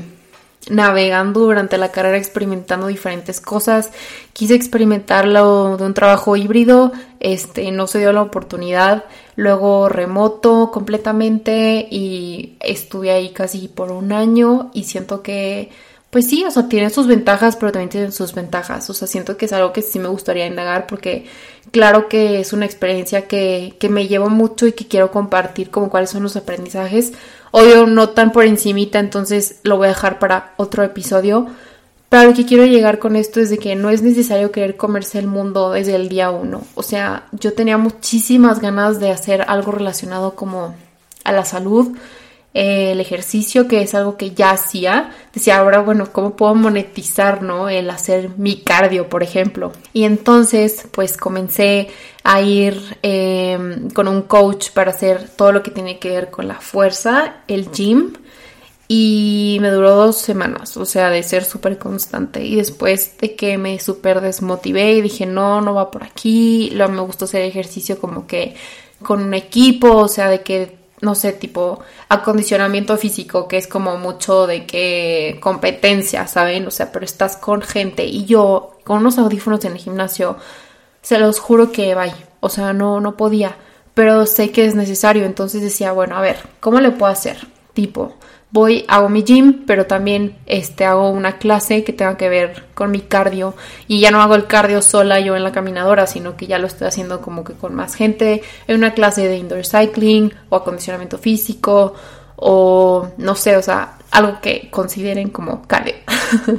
navegando 0.70 1.42
durante 1.42 1.78
la 1.78 1.92
carrera 1.92 2.18
experimentando 2.18 2.88
diferentes 2.88 3.42
cosas. 3.42 3.92
Quise 4.34 4.56
experimentarlo 4.56 5.78
de 5.78 5.86
un 5.86 5.94
trabajo 5.94 6.36
híbrido, 6.36 6.92
este 7.20 7.72
no 7.72 7.88
se 7.88 8.00
dio 8.00 8.12
la 8.14 8.22
oportunidad. 8.22 9.06
Luego 9.36 9.90
remoto 9.90 10.72
completamente 10.72 11.88
y 11.90 12.58
estuve 12.60 13.12
ahí 13.12 13.30
casi 13.30 13.68
por 13.68 13.92
un 13.92 14.12
año 14.12 14.72
y 14.74 14.84
siento 14.84 15.22
que 15.22 15.70
pues 16.10 16.30
sí, 16.30 16.46
o 16.46 16.52
sea, 16.52 16.70
tiene 16.70 16.90
sus 16.90 17.06
ventajas, 17.06 17.58
pero 17.58 17.72
también 17.72 17.90
tiene 17.90 18.12
sus 18.12 18.34
ventajas. 18.34 18.90
O 18.90 18.94
sea, 18.94 19.08
siento 19.08 19.36
que 19.36 19.46
es 19.46 19.54
algo 19.54 19.74
que 19.74 19.82
sí 19.82 20.00
me 20.00 20.08
gustaría 20.08 20.48
indagar 20.48 20.88
porque 20.88 21.26
claro 21.72 22.08
que 22.08 22.40
es 22.40 22.54
una 22.54 22.66
experiencia 22.66 23.28
que, 23.28 23.76
que 23.80 23.90
me 23.90 24.08
llevo 24.08 24.30
mucho 24.30 24.68
y 24.68 24.72
que 24.72 24.88
quiero 24.88 25.12
compartir 25.12 25.70
como 25.70 25.90
cuáles 25.90 26.10
son 26.10 26.24
los 26.24 26.38
aprendizajes. 26.38 27.12
Obvio, 27.52 27.88
no 27.88 28.10
tan 28.10 28.32
por 28.32 28.46
encimita, 28.46 29.00
entonces 29.00 29.60
lo 29.64 29.78
voy 29.78 29.86
a 29.86 29.90
dejar 29.90 30.20
para 30.20 30.54
otro 30.58 30.84
episodio. 30.84 31.48
Pero 32.10 32.30
lo 32.30 32.34
que 32.34 32.46
quiero 32.46 32.66
llegar 32.66 33.00
con 33.00 33.16
esto 33.16 33.40
es 33.40 33.50
de 33.50 33.58
que 33.58 33.76
no 33.76 33.90
es 33.90 34.02
necesario 34.02 34.52
querer 34.52 34.78
comerse 34.78 35.20
el 35.20 35.28
mundo 35.28 35.72
desde 35.72 35.96
el 35.96 36.08
día 36.08 36.32
uno. 36.32 36.62
O 36.76 36.84
sea, 36.84 37.26
yo 37.34 37.54
tenía 37.54 37.78
muchísimas 37.78 38.60
ganas 38.60 39.00
de 39.00 39.12
hacer 39.12 39.44
algo 39.48 39.72
relacionado 39.74 40.36
como 40.36 40.74
a 41.26 41.32
la 41.34 41.44
salud 41.44 41.98
el 42.54 43.00
ejercicio, 43.00 43.68
que 43.68 43.82
es 43.82 43.94
algo 43.94 44.18
que 44.18 44.32
ya 44.32 44.52
hacía. 44.52 45.12
Decía, 45.34 45.58
ahora, 45.58 45.80
bueno, 45.82 46.12
¿cómo 46.12 46.36
puedo 46.36 46.56
monetizar, 46.56 47.44
no? 47.44 47.70
El 47.70 47.90
hacer 47.90 48.30
mi 48.38 48.62
cardio, 48.62 49.10
por 49.10 49.22
ejemplo. 49.22 49.74
Y 49.94 50.06
entonces, 50.06 50.88
pues 50.92 51.18
comencé 51.18 51.90
a 52.24 52.42
ir 52.42 52.98
em, 53.04 53.90
con 53.92 54.08
un 54.08 54.24
coach 54.24 54.72
para 54.72 54.92
hacer 54.92 55.30
todo 55.30 55.52
lo 55.52 55.62
que 55.62 55.72
tiene 55.72 56.00
que 56.00 56.10
ver 56.10 56.32
con 56.32 56.48
la 56.48 56.56
fuerza, 56.56 57.44
el 57.48 57.72
gym. 57.72 58.14
Y 58.88 59.58
me 59.62 59.70
duró 59.70 59.96
dos 59.96 60.18
semanas, 60.18 60.78
o 60.78 60.86
sea, 60.86 61.10
de 61.10 61.22
ser 61.22 61.44
súper 61.44 61.78
constante. 61.78 62.44
Y 62.44 62.56
después 62.56 63.18
de 63.20 63.36
que 63.36 63.58
me 63.58 63.80
súper 63.80 64.22
desmotivé 64.22 64.94
y 64.94 65.02
dije, 65.02 65.26
no, 65.26 65.62
no 65.62 65.74
va 65.74 65.92
por 65.92 66.04
aquí. 66.04 66.72
Luego 66.74 66.94
me 66.94 67.02
gustó 67.02 67.26
hacer 67.26 67.42
ejercicio 67.44 68.00
como 68.00 68.26
que 68.26 68.56
con 69.04 69.22
un 69.22 69.34
equipo, 69.34 69.96
o 69.96 70.08
sea, 70.08 70.30
de 70.30 70.42
que 70.42 70.87
no 71.02 71.16
sé, 71.16 71.34
tipo 71.34 71.80
acondicionamiento 72.10 72.98
físico, 72.98 73.48
que 73.48 73.58
es 73.58 73.68
como 73.68 73.98
mucho 73.98 74.48
de 74.48 74.66
que 74.66 75.38
competencia, 75.42 76.28
¿saben? 76.28 76.68
O 76.68 76.72
sea, 76.72 76.92
pero 76.92 77.06
estás 77.06 77.38
con 77.38 77.62
gente 77.62 78.06
y 78.06 78.26
yo 78.26 78.78
con 78.84 79.00
unos 79.00 79.18
audífonos 79.18 79.64
en 79.66 79.74
el 79.74 79.78
gimnasio, 79.78 80.38
se 81.02 81.20
los 81.20 81.40
juro 81.40 81.72
que 81.72 81.94
vaya, 81.96 82.18
o 82.40 82.50
sea, 82.50 82.74
no, 82.74 83.00
no 83.00 83.16
podía, 83.16 83.58
pero 83.94 84.26
sé 84.26 84.52
que 84.52 84.66
es 84.66 84.76
necesario, 84.76 85.26
entonces 85.26 85.62
decía, 85.62 85.92
bueno, 85.92 86.18
a 86.18 86.22
ver, 86.22 86.38
¿cómo 86.60 86.80
le 86.80 86.92
puedo 86.92 87.12
hacer? 87.12 87.48
Tipo, 87.74 88.16
voy, 88.52 88.86
hago 88.88 89.10
mi 89.10 89.24
gym, 89.24 89.66
pero 89.66 89.86
también 89.86 90.38
este, 90.46 90.86
hago 90.86 91.10
una 91.10 91.38
clase 91.38 91.84
que 91.84 91.94
tenga 91.94 92.18
que 92.18 92.30
ver 92.30 92.66
con 92.74 92.92
mi 92.92 93.02
cardio. 93.02 93.56
Y 93.88 94.00
ya 94.00 94.12
no 94.12 94.22
hago 94.22 94.36
el 94.36 94.48
cardio 94.48 94.82
sola 94.82 95.20
yo 95.20 95.36
en 95.36 95.44
la 95.44 95.52
caminadora, 95.52 96.08
sino 96.08 96.38
que 96.38 96.48
ya 96.48 96.60
lo 96.60 96.68
estoy 96.68 96.88
haciendo 96.88 97.22
como 97.22 97.44
que 97.44 97.54
con 97.54 97.76
más 97.76 97.96
gente, 97.96 98.42
en 98.68 98.78
una 98.78 98.94
clase 98.94 99.28
de 99.28 99.38
indoor 99.38 99.66
cycling 99.66 100.34
o 100.50 100.56
acondicionamiento 100.56 101.18
físico 101.18 101.94
o 102.38 103.10
no 103.18 103.36
sé, 103.36 103.58
o 103.58 103.62
sea, 103.62 103.98
algo 104.12 104.40
que 104.42 104.70
consideren 104.70 105.30
como 105.30 105.68
cardio. 105.68 105.96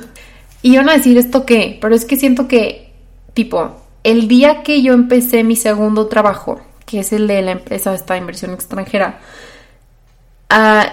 y 0.63 0.77
van 0.77 0.89
a 0.89 0.95
decir 0.95 1.17
esto 1.17 1.47
qué, 1.47 1.79
pero 1.81 1.95
es 1.95 2.05
que 2.05 2.17
siento 2.17 2.49
que, 2.49 2.93
tipo, 3.33 3.77
el 4.05 4.29
día 4.29 4.63
que 4.63 4.83
yo 4.83 4.93
empecé 4.93 5.45
mi 5.45 5.57
segundo 5.57 6.07
trabajo, 6.07 6.61
que 6.85 7.01
es 7.01 7.13
el 7.13 7.27
de 7.29 7.43
la 7.43 7.53
empresa 7.53 7.95
esta 7.95 8.17
inversión 8.17 8.53
extranjera, 8.53 9.21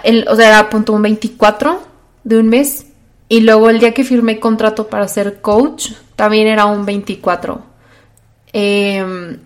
el, 0.03 0.27
o 0.27 0.35
sea, 0.35 0.49
era 0.49 0.69
punto 0.69 0.93
un 0.93 1.01
24 1.01 1.81
de 2.23 2.37
un 2.37 2.47
mes. 2.47 2.87
Y 3.27 3.41
luego 3.41 3.69
el 3.69 3.79
día 3.79 3.93
que 3.93 4.03
firmé 4.03 4.39
contrato 4.39 4.87
para 4.87 5.07
ser 5.07 5.41
coach, 5.41 5.91
también 6.15 6.47
era 6.47 6.65
un 6.65 6.85
24. 6.85 7.61
Em, 8.53 9.39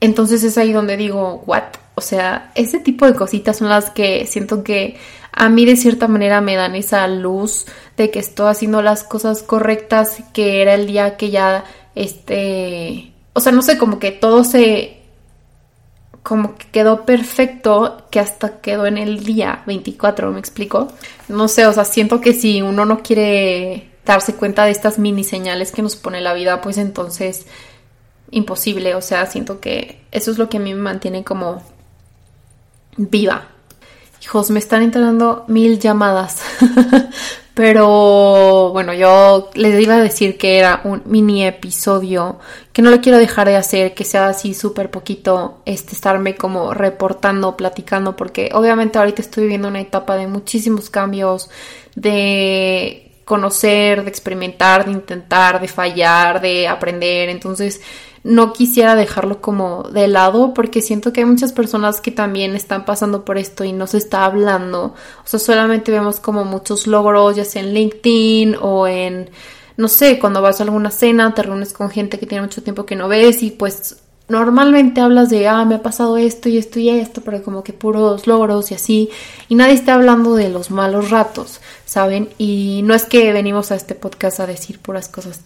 entonces 0.00 0.42
es 0.42 0.56
ahí 0.58 0.72
donde 0.72 0.96
digo, 0.96 1.42
¿what? 1.46 1.64
O 1.94 2.00
sea, 2.00 2.50
ese 2.54 2.80
tipo 2.80 3.06
de 3.06 3.14
cositas 3.14 3.58
son 3.58 3.68
las 3.68 3.90
que 3.90 4.26
siento 4.26 4.64
que 4.64 4.96
a 5.32 5.48
mí 5.48 5.66
de 5.66 5.76
cierta 5.76 6.08
manera 6.08 6.40
me 6.40 6.56
dan 6.56 6.74
esa 6.74 7.06
luz 7.08 7.66
de 7.96 8.10
que 8.10 8.18
estoy 8.18 8.48
haciendo 8.48 8.82
las 8.82 9.04
cosas 9.04 9.42
correctas, 9.42 10.22
que 10.32 10.62
era 10.62 10.74
el 10.74 10.86
día 10.86 11.16
que 11.16 11.30
ya, 11.30 11.64
este, 11.94 13.12
o 13.34 13.40
sea, 13.40 13.52
no 13.52 13.62
sé, 13.62 13.76
como 13.78 13.98
que 13.98 14.12
todo 14.12 14.44
se 14.44 14.99
como 16.22 16.56
que 16.56 16.66
quedó 16.68 17.04
perfecto 17.04 18.02
que 18.10 18.20
hasta 18.20 18.60
quedó 18.60 18.86
en 18.86 18.98
el 18.98 19.24
día 19.24 19.62
24, 19.66 20.30
¿me 20.30 20.40
explico? 20.40 20.88
No 21.28 21.48
sé, 21.48 21.66
o 21.66 21.72
sea, 21.72 21.84
siento 21.84 22.20
que 22.20 22.34
si 22.34 22.62
uno 22.62 22.84
no 22.84 23.02
quiere 23.02 23.90
darse 24.04 24.34
cuenta 24.34 24.64
de 24.64 24.72
estas 24.72 24.98
mini 24.98 25.24
señales 25.24 25.72
que 25.72 25.82
nos 25.82 25.96
pone 25.96 26.20
la 26.20 26.34
vida, 26.34 26.60
pues 26.60 26.78
entonces 26.78 27.46
imposible, 28.30 28.94
o 28.94 29.00
sea, 29.00 29.26
siento 29.26 29.60
que 29.60 30.02
eso 30.12 30.30
es 30.30 30.38
lo 30.38 30.48
que 30.48 30.58
a 30.58 30.60
mí 30.60 30.74
me 30.74 30.80
mantiene 30.80 31.24
como 31.24 31.62
viva. 32.96 33.48
Hijos, 34.22 34.50
me 34.50 34.58
están 34.58 34.82
entrando 34.82 35.44
mil 35.48 35.78
llamadas. 35.78 36.42
Pero 37.54 38.70
bueno, 38.72 38.94
yo 38.94 39.50
les 39.54 39.80
iba 39.82 39.96
a 39.96 40.02
decir 40.02 40.38
que 40.38 40.58
era 40.58 40.80
un 40.84 41.02
mini 41.04 41.44
episodio, 41.44 42.38
que 42.72 42.80
no 42.80 42.90
lo 42.90 43.00
quiero 43.00 43.18
dejar 43.18 43.48
de 43.48 43.56
hacer, 43.56 43.94
que 43.94 44.04
sea 44.04 44.28
así 44.28 44.54
súper 44.54 44.90
poquito, 44.90 45.60
este, 45.66 45.92
estarme 45.94 46.36
como 46.36 46.72
reportando, 46.74 47.56
platicando, 47.56 48.16
porque 48.16 48.50
obviamente 48.54 48.98
ahorita 48.98 49.20
estoy 49.22 49.44
viviendo 49.44 49.68
una 49.68 49.80
etapa 49.80 50.16
de 50.16 50.28
muchísimos 50.28 50.90
cambios, 50.90 51.50
de 51.96 53.10
conocer, 53.24 54.04
de 54.04 54.10
experimentar, 54.10 54.84
de 54.84 54.92
intentar, 54.92 55.60
de 55.60 55.68
fallar, 55.68 56.40
de 56.40 56.66
aprender, 56.66 57.28
entonces 57.28 57.80
no 58.22 58.52
quisiera 58.52 58.96
dejarlo 58.96 59.40
como 59.40 59.84
de 59.84 60.08
lado 60.08 60.52
porque 60.52 60.82
siento 60.82 61.12
que 61.12 61.20
hay 61.20 61.26
muchas 61.26 61.52
personas 61.52 62.00
que 62.00 62.10
también 62.10 62.54
están 62.54 62.84
pasando 62.84 63.24
por 63.24 63.38
esto 63.38 63.64
y 63.64 63.72
no 63.72 63.86
se 63.86 63.98
está 63.98 64.24
hablando. 64.24 64.94
O 65.24 65.26
sea, 65.26 65.40
solamente 65.40 65.90
vemos 65.90 66.20
como 66.20 66.44
muchos 66.44 66.86
logros, 66.86 67.36
ya 67.36 67.44
sea 67.44 67.62
en 67.62 67.72
LinkedIn 67.72 68.56
o 68.60 68.86
en, 68.86 69.30
no 69.76 69.88
sé, 69.88 70.18
cuando 70.18 70.42
vas 70.42 70.60
a 70.60 70.64
alguna 70.64 70.90
cena, 70.90 71.34
te 71.34 71.42
reúnes 71.42 71.72
con 71.72 71.90
gente 71.90 72.18
que 72.18 72.26
tiene 72.26 72.42
mucho 72.42 72.62
tiempo 72.62 72.84
que 72.84 72.96
no 72.96 73.08
ves 73.08 73.42
y 73.42 73.50
pues 73.50 73.96
normalmente 74.30 75.00
hablas 75.00 75.28
de, 75.28 75.48
ah, 75.48 75.64
me 75.64 75.74
ha 75.74 75.82
pasado 75.82 76.16
esto 76.16 76.48
y 76.48 76.56
esto 76.56 76.78
y 76.78 76.88
esto, 76.88 77.20
pero 77.22 77.42
como 77.42 77.64
que 77.64 77.72
puros 77.72 78.26
logros 78.28 78.70
y 78.70 78.74
así, 78.74 79.10
y 79.48 79.56
nadie 79.56 79.74
está 79.74 79.94
hablando 79.94 80.36
de 80.36 80.48
los 80.48 80.70
malos 80.70 81.10
ratos, 81.10 81.60
¿saben? 81.84 82.28
Y 82.38 82.82
no 82.84 82.94
es 82.94 83.04
que 83.04 83.32
venimos 83.32 83.72
a 83.72 83.74
este 83.74 83.96
podcast 83.96 84.38
a 84.38 84.46
decir 84.46 84.78
puras 84.78 85.08
cosas 85.08 85.40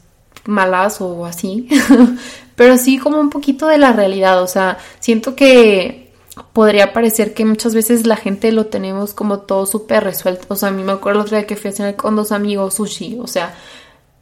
malas 0.44 1.00
o 1.00 1.24
así, 1.24 1.66
pero 2.56 2.76
sí 2.76 2.98
como 2.98 3.20
un 3.20 3.30
poquito 3.30 3.66
de 3.66 3.78
la 3.78 3.92
realidad, 3.92 4.42
o 4.42 4.46
sea, 4.46 4.78
siento 5.00 5.34
que 5.34 6.12
podría 6.52 6.92
parecer 6.92 7.34
que 7.34 7.44
muchas 7.44 7.74
veces 7.74 8.06
la 8.06 8.16
gente 8.16 8.50
lo 8.52 8.66
tenemos 8.66 9.14
como 9.14 9.40
todo 9.40 9.66
súper 9.66 10.04
resuelto, 10.04 10.46
o 10.48 10.56
sea, 10.56 10.70
a 10.70 10.72
mí 10.72 10.82
me 10.82 10.92
acuerdo 10.92 11.20
el 11.20 11.26
otro 11.26 11.36
día 11.36 11.46
que 11.46 11.56
fui 11.56 11.70
a 11.70 11.72
cenar 11.72 11.96
con 11.96 12.16
dos 12.16 12.32
amigos 12.32 12.74
sushi, 12.74 13.18
o 13.20 13.26
sea, 13.26 13.54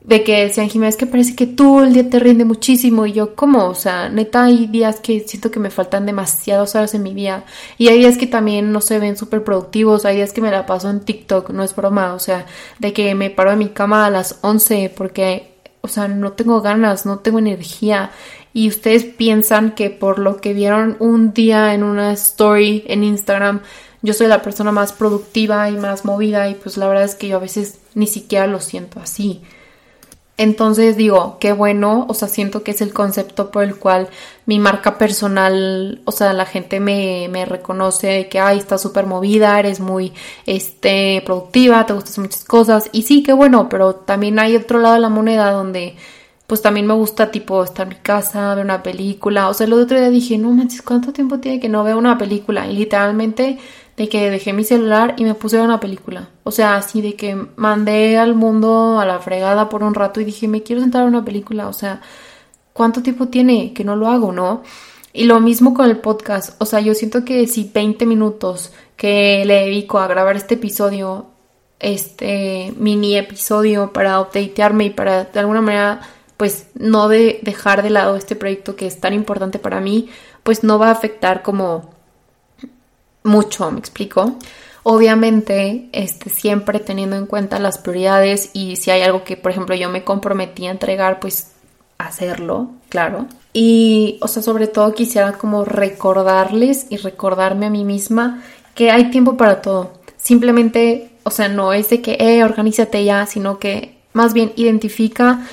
de 0.05 0.25
que 0.25 0.43
decían 0.45 0.69
Jiménez 0.69 0.97
que 0.97 1.07
parece 1.07 1.37
que 1.37 1.47
tú 1.47 1.81
el 1.81 1.93
día 1.93 2.09
te 2.11 2.19
rinde 2.19 2.45
muchísimo 2.45 3.07
y 3.07 3.13
yo 3.13 3.35
como, 3.37 3.67
o 3.67 3.75
sea, 3.75 4.09
neta 4.09 4.45
hay 4.45 4.67
días 4.67 5.01
que 5.01 5.21
siento 5.21 5.51
que 5.51 5.61
me 5.61 5.71
faltan 5.71 6.07
demasiadas 6.07 6.75
horas 6.75 6.95
en 6.95 7.05
mi 7.05 7.15
día 7.15 7.45
y 7.79 7.89
hay 7.89 7.99
días 7.99 8.19
que 8.19 8.27
también 8.27 8.73
no 8.73 8.81
se 8.81 8.99
ven 8.99 9.17
súper 9.17 9.45
productivos, 9.45 10.05
hay 10.05 10.17
días 10.17 10.33
que 10.33 10.41
me 10.41 10.51
la 10.51 10.67
paso 10.67 10.91
en 10.91 11.01
TikTok, 11.01 11.51
no 11.51 11.63
es 11.63 11.75
broma, 11.77 12.15
o 12.15 12.19
sea, 12.19 12.47
de 12.81 12.93
que 12.93 13.15
me 13.15 13.31
paro 13.31 13.51
de 13.51 13.57
mi 13.57 13.69
cama 13.69 14.05
a 14.05 14.11
las 14.11 14.39
11 14.43 14.93
porque 14.97 15.52
o 15.83 15.89
sea, 15.89 16.09
no 16.09 16.33
tengo 16.33 16.63
ganas, 16.63 17.05
no 17.05 17.19
tengo 17.19 17.39
energía. 17.39 18.11
Y 18.55 18.69
ustedes 18.69 19.05
piensan 19.05 19.73
que 19.73 19.91
por 19.91 20.19
lo 20.19 20.41
que 20.41 20.55
vieron 20.55 20.97
un 20.99 21.35
día 21.35 21.75
en 21.75 21.83
una 21.83 22.13
story 22.13 22.85
en 22.87 23.05
Instagram, 23.05 23.61
yo 24.03 24.15
soy 24.15 24.27
la 24.27 24.43
persona 24.43 24.73
más 24.73 24.93
productiva 24.93 25.69
y 25.71 25.77
más 25.77 26.05
movida 26.05 26.49
y 26.49 26.55
pues 26.55 26.77
la 26.77 26.89
verdad 26.89 27.05
es 27.05 27.15
que 27.15 27.29
yo 27.29 27.37
a 27.37 27.41
veces 27.41 27.79
ni 27.95 28.07
siquiera 28.07 28.47
lo 28.47 28.61
siento 28.61 29.01
así. 29.01 29.43
Entonces 30.39 30.97
digo, 30.97 31.37
qué 31.41 31.53
bueno, 31.53 32.07
o 32.09 32.15
sea, 32.15 32.27
siento 32.27 32.63
que 32.63 32.71
es 32.71 32.81
el 32.81 32.93
concepto 32.95 33.51
por 33.51 33.65
el 33.65 33.77
cual 33.77 34.09
mi 34.47 34.59
marca 34.59 34.97
personal, 34.97 36.01
o 36.07 36.13
sea, 36.13 36.33
la 36.33 36.47
gente 36.47 36.81
me, 36.81 37.29
me 37.31 37.45
reconoce 37.45 38.29
que, 38.29 38.41
ay, 38.41 38.59
estás 38.59 38.81
súper 38.81 39.07
movida, 39.07 39.59
eres 39.59 39.79
muy, 39.79 40.13
este, 40.47 41.23
productiva, 41.27 41.85
te 41.87 41.93
gustan 41.93 42.25
muchas 42.25 42.45
cosas, 42.45 42.89
y 42.93 43.03
sí, 43.03 43.23
qué 43.23 43.35
bueno, 43.35 43.69
pero 43.69 43.95
también 43.95 44.39
hay 44.39 44.57
otro 44.57 44.79
lado 44.81 44.95
de 44.95 45.01
la 45.01 45.11
moneda 45.11 45.51
donde, 45.53 45.97
pues 46.47 46.63
también 46.63 46.87
me 46.87 46.95
gusta, 46.95 47.31
tipo, 47.31 47.63
estar 47.63 47.85
en 47.87 47.91
mi 47.91 48.03
casa, 48.03 48.55
ver 48.55 48.65
una 48.65 48.83
película, 48.83 49.49
o 49.49 49.55
sea, 49.55 49.67
el 49.67 49.75
otro 49.75 49.99
día 49.99 50.11
dije, 50.11 50.39
no 50.39 50.51
manches, 50.51 50.83
¿cuánto 50.83 51.13
tiempo 51.13 51.39
tiene 51.41 51.61
que 51.61 51.69
no 51.69 51.85
veo 51.85 51.99
una 51.99 52.17
película? 52.19 52.67
Y 52.67 52.77
literalmente 52.77 53.59
de 53.97 54.09
que 54.09 54.31
dejé 54.31 54.53
mi 54.53 54.65
celular 54.65 55.15
y 55.19 55.25
me 55.25 55.35
puse 55.35 55.59
a 55.59 55.63
una 55.63 55.81
película. 55.81 56.31
O 56.45 56.51
sea, 56.51 56.77
así 56.77 57.03
de 57.03 57.15
que 57.15 57.37
mandé 57.57 58.19
al 58.19 58.35
mundo 58.35 58.99
a 59.01 59.07
la 59.07 59.19
fregada 59.19 59.69
por 59.69 59.83
un 59.83 59.95
rato 59.95 60.21
y 60.21 60.25
dije, 60.25 60.49
me 60.49 60.63
quiero 60.63 60.81
sentar 60.81 61.03
a 61.03 61.07
una 61.07 61.25
película. 61.25 61.69
O 61.69 61.73
sea, 61.73 62.01
¿cuánto 62.73 63.03
tiempo 63.03 63.29
tiene 63.29 63.73
que 63.75 63.85
no 63.85 63.97
lo 63.97 64.09
hago, 64.09 64.33
no? 64.33 64.63
Y 65.13 65.25
lo 65.25 65.41
mismo 65.41 65.75
con 65.75 65.89
el 65.91 65.99
podcast. 65.99 66.61
O 66.61 66.67
sea, 66.67 66.81
yo 66.81 66.95
siento 66.95 67.25
que 67.25 67.47
si 67.47 67.71
20 67.73 68.07
minutos 68.07 68.73
que 68.97 69.45
le 69.45 69.67
dedico 69.67 69.99
a 69.99 70.07
grabar 70.07 70.37
este 70.37 70.55
episodio 70.55 71.27
este 71.83 72.73
mini 72.79 73.17
episodio 73.17 73.93
para 73.93 74.21
updatearme 74.21 74.85
y 74.85 74.91
para 74.91 75.25
de 75.25 75.41
alguna 75.41 75.61
manera 75.61 76.01
pues 76.37 76.69
no 76.75 77.09
de 77.09 77.41
dejar 77.43 77.83
de 77.83 77.91
lado 77.91 78.17
este 78.17 78.37
proyecto 78.37 78.77
que 78.77 78.87
es 78.87 79.01
tan 79.01 79.13
importante 79.13 79.59
para 79.59 79.81
mí, 79.81 80.09
pues 80.43 80.65
no 80.65 80.79
va 80.79 80.89
a 80.89 80.93
afectar 80.93 81.43
como 81.43 81.91
mucho, 83.25 83.71
me 83.71 83.79
explico. 83.79 84.37
Obviamente, 84.85 85.89
este, 85.93 86.29
siempre 86.29 86.81
teniendo 86.81 87.17
en 87.17 87.27
cuenta 87.27 87.59
las 87.61 87.79
prioridades 87.79 88.51
y 88.53 88.77
si 88.77 88.91
hay 88.91 89.03
algo 89.03 89.23
que, 89.23 89.37
por 89.37 89.53
ejemplo, 89.53 89.77
yo 89.77 89.89
me 89.89 90.05
comprometí 90.05 90.67
a 90.67 90.71
entregar, 90.71 91.21
pues 91.21 91.53
hacerlo, 91.99 92.71
claro. 92.89 93.27
Y, 93.53 94.19
o 94.23 94.29
sea, 94.29 94.43
sobre 94.43 94.67
todo 94.67 94.95
quisiera 94.95 95.33
como 95.33 95.65
recordarles 95.65 96.87
y 96.91 96.97
recordarme 96.97 97.67
a 97.67 97.71
mí 97.71 97.85
misma 97.85 98.43
que 98.75 98.91
hay 98.91 99.11
tiempo 99.11 99.37
para 99.37 99.63
todo. 99.63 99.93
Simplemente, 100.17 101.11
o 101.23 101.31
sea, 101.31 101.49
no 101.49 101.73
es 101.73 101.91
de 101.91 102.03
que, 102.03 102.17
eh, 102.19 102.43
organízate 102.43 103.05
ya, 103.05 103.27
sino 103.27 103.59
que 103.59 103.99
más 104.13 104.35
bien 104.35 104.53
identifica 104.57 105.47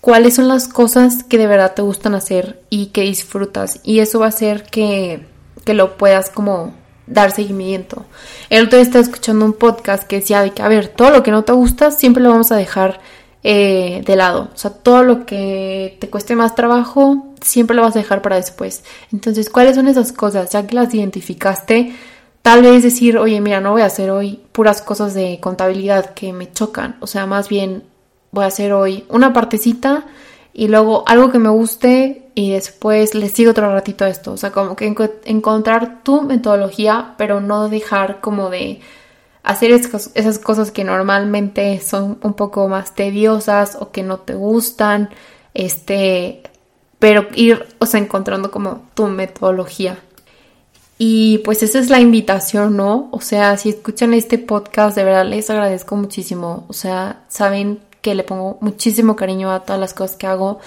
cuáles 0.00 0.34
son 0.34 0.48
las 0.48 0.68
cosas 0.68 1.24
que 1.24 1.38
de 1.38 1.46
verdad 1.46 1.74
te 1.74 1.82
gustan 1.82 2.14
hacer 2.14 2.62
y 2.68 2.86
que 2.86 3.02
disfrutas. 3.02 3.80
Y 3.82 4.00
eso 4.00 4.20
va 4.20 4.26
a 4.26 4.30
hacer 4.30 4.64
que, 4.64 5.26
que 5.64 5.74
lo 5.74 5.96
puedas 5.96 6.28
como 6.28 6.74
dar 7.06 7.30
seguimiento. 7.30 8.04
El 8.50 8.66
otro 8.66 8.78
día 8.78 8.84
estaba 8.86 9.02
escuchando 9.02 9.44
un 9.44 9.52
podcast 9.52 10.04
que 10.04 10.20
decía 10.20 10.42
de 10.42 10.50
que, 10.50 10.62
a 10.62 10.68
ver, 10.68 10.88
todo 10.88 11.10
lo 11.10 11.22
que 11.22 11.30
no 11.30 11.44
te 11.44 11.52
gusta 11.52 11.90
siempre 11.90 12.22
lo 12.22 12.30
vamos 12.30 12.52
a 12.52 12.56
dejar 12.56 13.00
eh, 13.42 14.02
de 14.06 14.16
lado. 14.16 14.50
O 14.54 14.56
sea, 14.56 14.70
todo 14.70 15.02
lo 15.02 15.26
que 15.26 15.96
te 16.00 16.08
cueste 16.08 16.34
más 16.34 16.54
trabajo 16.54 17.26
siempre 17.42 17.76
lo 17.76 17.82
vas 17.82 17.94
a 17.94 17.98
dejar 17.98 18.22
para 18.22 18.36
después. 18.36 18.84
Entonces, 19.12 19.50
¿cuáles 19.50 19.76
son 19.76 19.86
esas 19.86 20.12
cosas? 20.12 20.50
Ya 20.50 20.66
que 20.66 20.74
las 20.74 20.94
identificaste, 20.94 21.94
tal 22.42 22.62
vez 22.62 22.82
decir, 22.82 23.18
oye, 23.18 23.40
mira, 23.40 23.60
no 23.60 23.72
voy 23.72 23.82
a 23.82 23.86
hacer 23.86 24.10
hoy 24.10 24.40
puras 24.52 24.80
cosas 24.80 25.12
de 25.14 25.38
contabilidad 25.40 26.14
que 26.14 26.32
me 26.32 26.50
chocan. 26.50 26.96
O 27.00 27.06
sea, 27.06 27.26
más 27.26 27.48
bien 27.48 27.84
voy 28.30 28.44
a 28.44 28.48
hacer 28.48 28.72
hoy 28.72 29.04
una 29.08 29.32
partecita 29.32 30.06
y 30.54 30.68
luego 30.68 31.02
algo 31.06 31.32
que 31.32 31.40
me 31.40 31.48
guste 31.48 32.30
y 32.36 32.52
después 32.52 33.14
le 33.16 33.28
sigo 33.28 33.50
otro 33.50 33.72
ratito 33.72 34.06
esto. 34.06 34.32
O 34.32 34.36
sea, 34.36 34.52
como 34.52 34.76
que 34.76 34.94
encontrar 35.24 36.04
tu 36.04 36.22
metodología, 36.22 37.14
pero 37.18 37.40
no 37.40 37.68
dejar 37.68 38.20
como 38.20 38.50
de 38.50 38.80
hacer 39.42 39.72
esas 39.72 40.38
cosas 40.38 40.70
que 40.70 40.84
normalmente 40.84 41.80
son 41.80 42.18
un 42.22 42.34
poco 42.34 42.68
más 42.68 42.94
tediosas 42.94 43.76
o 43.78 43.90
que 43.90 44.04
no 44.04 44.20
te 44.20 44.34
gustan, 44.34 45.10
este, 45.54 46.42
pero 47.00 47.26
ir, 47.34 47.66
o 47.80 47.86
sea, 47.86 48.00
encontrando 48.00 48.52
como 48.52 48.82
tu 48.94 49.08
metodología. 49.08 49.98
Y 50.98 51.38
pues 51.38 51.64
esa 51.64 51.80
es 51.80 51.90
la 51.90 52.00
invitación, 52.00 52.76
¿no? 52.76 53.08
O 53.10 53.20
sea, 53.20 53.56
si 53.56 53.70
escuchan 53.70 54.14
este 54.14 54.38
podcast, 54.38 54.96
de 54.96 55.04
verdad 55.04 55.26
les 55.26 55.50
agradezco 55.50 55.96
muchísimo. 55.96 56.64
O 56.68 56.72
sea, 56.72 57.24
saben 57.28 57.80
que 58.04 58.14
le 58.14 58.22
pongo 58.22 58.58
muchísimo 58.60 59.16
cariño 59.16 59.50
a 59.50 59.60
todas 59.60 59.80
las 59.80 59.94
cosas 59.94 60.18
que 60.18 60.26
hago. 60.26 60.60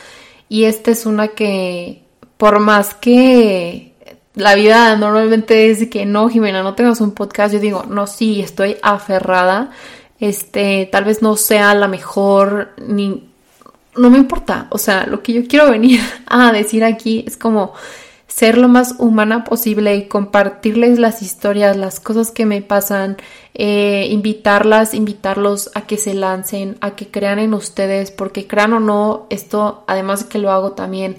Y 0.49 0.63
esta 0.63 0.89
es 0.89 1.05
una 1.05 1.27
que, 1.27 2.01
por 2.35 2.57
más 2.57 2.95
que 2.95 3.93
la 4.33 4.55
vida 4.55 4.95
normalmente 4.95 5.69
es 5.69 5.87
que 5.87 6.07
no, 6.07 6.29
Jimena, 6.29 6.63
no 6.63 6.73
tengas 6.73 6.99
un 6.99 7.11
podcast, 7.11 7.53
yo 7.53 7.59
digo, 7.59 7.83
no, 7.87 8.07
sí, 8.07 8.41
estoy 8.41 8.77
aferrada. 8.81 9.69
Este, 10.19 10.89
tal 10.91 11.03
vez 11.03 11.21
no 11.21 11.35
sea 11.35 11.75
la 11.75 11.87
mejor, 11.87 12.71
ni. 12.77 13.29
No 13.95 14.09
me 14.09 14.17
importa. 14.17 14.65
O 14.71 14.79
sea, 14.79 15.05
lo 15.05 15.21
que 15.21 15.33
yo 15.33 15.47
quiero 15.47 15.69
venir 15.69 16.01
a 16.25 16.51
decir 16.51 16.83
aquí 16.83 17.23
es 17.27 17.37
como 17.37 17.73
ser 18.27 18.57
lo 18.57 18.67
más 18.67 18.95
humana 18.99 19.43
posible 19.43 19.95
y 19.95 20.07
compartirles 20.07 20.99
las 20.99 21.21
historias, 21.21 21.77
las 21.77 21.99
cosas 21.99 22.31
que 22.31 22.45
me 22.45 22.61
pasan, 22.61 23.17
eh, 23.53 24.07
invitarlas, 24.11 24.93
invitarlos 24.93 25.71
a 25.73 25.87
que 25.87 25.97
se 25.97 26.13
lancen, 26.13 26.77
a 26.81 26.95
que 26.95 27.09
crean 27.09 27.39
en 27.39 27.53
ustedes, 27.53 28.11
porque 28.11 28.45
crean 28.45 28.73
o 28.73 28.79
no, 28.79 29.27
esto 29.29 29.83
además 29.87 30.23
de 30.23 30.29
que 30.29 30.39
lo 30.39 30.51
hago 30.51 30.73
también 30.73 31.17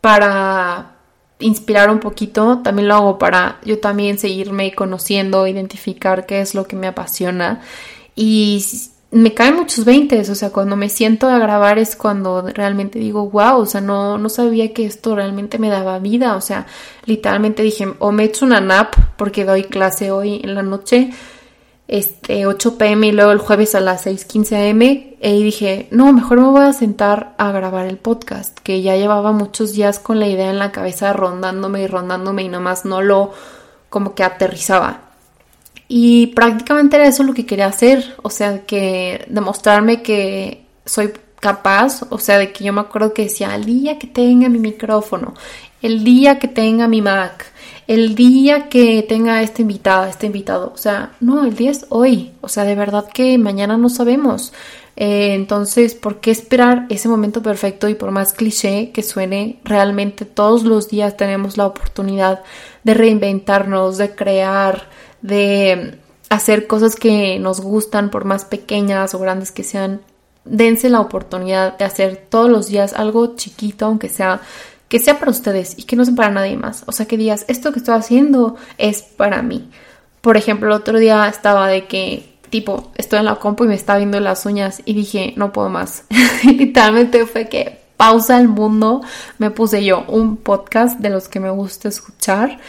para 0.00 0.96
inspirar 1.38 1.90
un 1.90 2.00
poquito, 2.00 2.60
también 2.62 2.88
lo 2.88 2.94
hago 2.94 3.18
para 3.18 3.58
yo 3.64 3.78
también 3.78 4.18
seguirme 4.18 4.74
conociendo, 4.74 5.46
identificar 5.46 6.26
qué 6.26 6.40
es 6.40 6.54
lo 6.54 6.66
que 6.66 6.76
me 6.76 6.86
apasiona. 6.86 7.62
Y 8.16 8.64
me 9.14 9.32
caen 9.32 9.54
muchos 9.54 9.84
veintes, 9.84 10.28
o 10.28 10.34
sea, 10.34 10.50
cuando 10.50 10.74
me 10.74 10.88
siento 10.88 11.28
a 11.28 11.38
grabar 11.38 11.78
es 11.78 11.94
cuando 11.94 12.42
realmente 12.42 12.98
digo, 12.98 13.30
wow, 13.30 13.60
o 13.60 13.66
sea, 13.66 13.80
no, 13.80 14.18
no 14.18 14.28
sabía 14.28 14.74
que 14.74 14.86
esto 14.86 15.14
realmente 15.14 15.58
me 15.60 15.68
daba 15.68 16.00
vida, 16.00 16.34
o 16.34 16.40
sea, 16.40 16.66
literalmente 17.04 17.62
dije, 17.62 17.94
o 18.00 18.10
me 18.10 18.24
echo 18.24 18.44
una 18.44 18.60
nap 18.60 18.94
porque 19.16 19.44
doy 19.44 19.64
clase 19.64 20.10
hoy 20.10 20.40
en 20.42 20.56
la 20.56 20.62
noche, 20.62 21.12
este, 21.86 22.46
8 22.46 22.76
pm 22.76 23.06
y 23.06 23.12
luego 23.12 23.30
el 23.30 23.38
jueves 23.38 23.76
a 23.76 23.80
las 23.80 24.04
6.15 24.04 24.70
am, 24.70 24.82
y 24.82 25.42
dije, 25.44 25.86
no, 25.92 26.12
mejor 26.12 26.40
me 26.40 26.48
voy 26.48 26.62
a 26.62 26.72
sentar 26.72 27.36
a 27.38 27.52
grabar 27.52 27.86
el 27.86 27.98
podcast, 27.98 28.58
que 28.58 28.82
ya 28.82 28.96
llevaba 28.96 29.30
muchos 29.30 29.74
días 29.74 30.00
con 30.00 30.18
la 30.18 30.26
idea 30.26 30.50
en 30.50 30.58
la 30.58 30.72
cabeza 30.72 31.12
rondándome 31.12 31.82
y 31.82 31.86
rondándome 31.86 32.42
y 32.42 32.48
nomás 32.48 32.84
no 32.84 33.00
lo 33.00 33.32
como 33.90 34.16
que 34.16 34.24
aterrizaba. 34.24 35.03
Y 35.88 36.28
prácticamente 36.28 36.96
era 36.96 37.06
eso 37.06 37.22
lo 37.22 37.34
que 37.34 37.46
quería 37.46 37.66
hacer, 37.66 38.14
o 38.22 38.30
sea, 38.30 38.64
que 38.64 39.24
demostrarme 39.28 40.02
que 40.02 40.64
soy 40.84 41.12
capaz, 41.40 42.02
o 42.08 42.18
sea, 42.18 42.38
de 42.38 42.52
que 42.52 42.64
yo 42.64 42.72
me 42.72 42.80
acuerdo 42.80 43.12
que 43.12 43.24
decía, 43.24 43.54
el 43.54 43.64
día 43.64 43.98
que 43.98 44.06
tenga 44.06 44.48
mi 44.48 44.58
micrófono, 44.58 45.34
el 45.82 46.02
día 46.02 46.38
que 46.38 46.48
tenga 46.48 46.88
mi 46.88 47.02
Mac, 47.02 47.44
el 47.86 48.14
día 48.14 48.70
que 48.70 49.04
tenga 49.06 49.42
este 49.42 49.60
invitado, 49.60 50.06
este 50.06 50.26
invitado, 50.26 50.72
o 50.74 50.78
sea, 50.78 51.12
no, 51.20 51.44
el 51.44 51.54
día 51.54 51.70
es 51.70 51.84
hoy, 51.90 52.32
o 52.40 52.48
sea, 52.48 52.64
de 52.64 52.74
verdad 52.74 53.06
que 53.12 53.36
mañana 53.36 53.76
no 53.76 53.90
sabemos. 53.90 54.54
Eh, 54.96 55.34
entonces, 55.34 55.94
¿por 55.94 56.20
qué 56.20 56.30
esperar 56.30 56.86
ese 56.88 57.08
momento 57.08 57.42
perfecto? 57.42 57.88
Y 57.88 57.94
por 57.94 58.10
más 58.10 58.32
cliché 58.32 58.90
que 58.92 59.02
suene, 59.02 59.60
realmente 59.64 60.24
todos 60.24 60.64
los 60.64 60.88
días 60.88 61.16
tenemos 61.16 61.56
la 61.56 61.66
oportunidad 61.66 62.42
de 62.84 62.94
reinventarnos, 62.94 63.98
de 63.98 64.14
crear, 64.14 64.88
de 65.22 65.98
hacer 66.30 66.66
cosas 66.66 66.96
que 66.96 67.38
nos 67.38 67.60
gustan, 67.60 68.10
por 68.10 68.24
más 68.24 68.44
pequeñas 68.44 69.14
o 69.14 69.18
grandes 69.18 69.50
que 69.52 69.64
sean, 69.64 70.00
dense 70.44 70.90
la 70.90 71.00
oportunidad 71.00 71.76
de 71.78 71.84
hacer 71.84 72.26
todos 72.28 72.50
los 72.50 72.68
días 72.68 72.92
algo 72.92 73.34
chiquito, 73.36 73.86
aunque 73.86 74.08
sea 74.08 74.40
que 74.88 74.98
sea 75.00 75.18
para 75.18 75.30
ustedes 75.30 75.76
y 75.78 75.84
que 75.84 75.96
no 75.96 76.04
sea 76.04 76.14
para 76.14 76.30
nadie 76.30 76.56
más. 76.56 76.84
O 76.86 76.92
sea, 76.92 77.06
que 77.06 77.16
digas, 77.16 77.44
esto 77.48 77.72
que 77.72 77.78
estoy 77.80 77.96
haciendo 77.96 78.56
es 78.78 79.02
para 79.02 79.42
mí. 79.42 79.70
Por 80.20 80.36
ejemplo, 80.36 80.68
el 80.68 80.74
otro 80.74 80.98
día 80.98 81.26
estaba 81.28 81.68
de 81.68 81.86
que, 81.86 82.33
tipo, 82.54 82.92
estoy 82.94 83.18
en 83.18 83.24
la 83.24 83.34
compu 83.34 83.64
y 83.64 83.66
me 83.66 83.74
estaba 83.74 83.98
viendo 83.98 84.20
las 84.20 84.46
uñas 84.46 84.80
y 84.84 84.94
dije, 84.94 85.34
no 85.34 85.52
puedo 85.52 85.70
más. 85.70 86.04
Literalmente 86.44 87.26
fue 87.26 87.48
que 87.48 87.80
pausa 87.96 88.38
el 88.38 88.46
mundo, 88.46 89.00
me 89.38 89.50
puse 89.50 89.84
yo 89.84 90.04
un 90.06 90.36
podcast 90.36 91.00
de 91.00 91.10
los 91.10 91.26
que 91.26 91.40
me 91.40 91.50
gusta 91.50 91.88
escuchar 91.88 92.60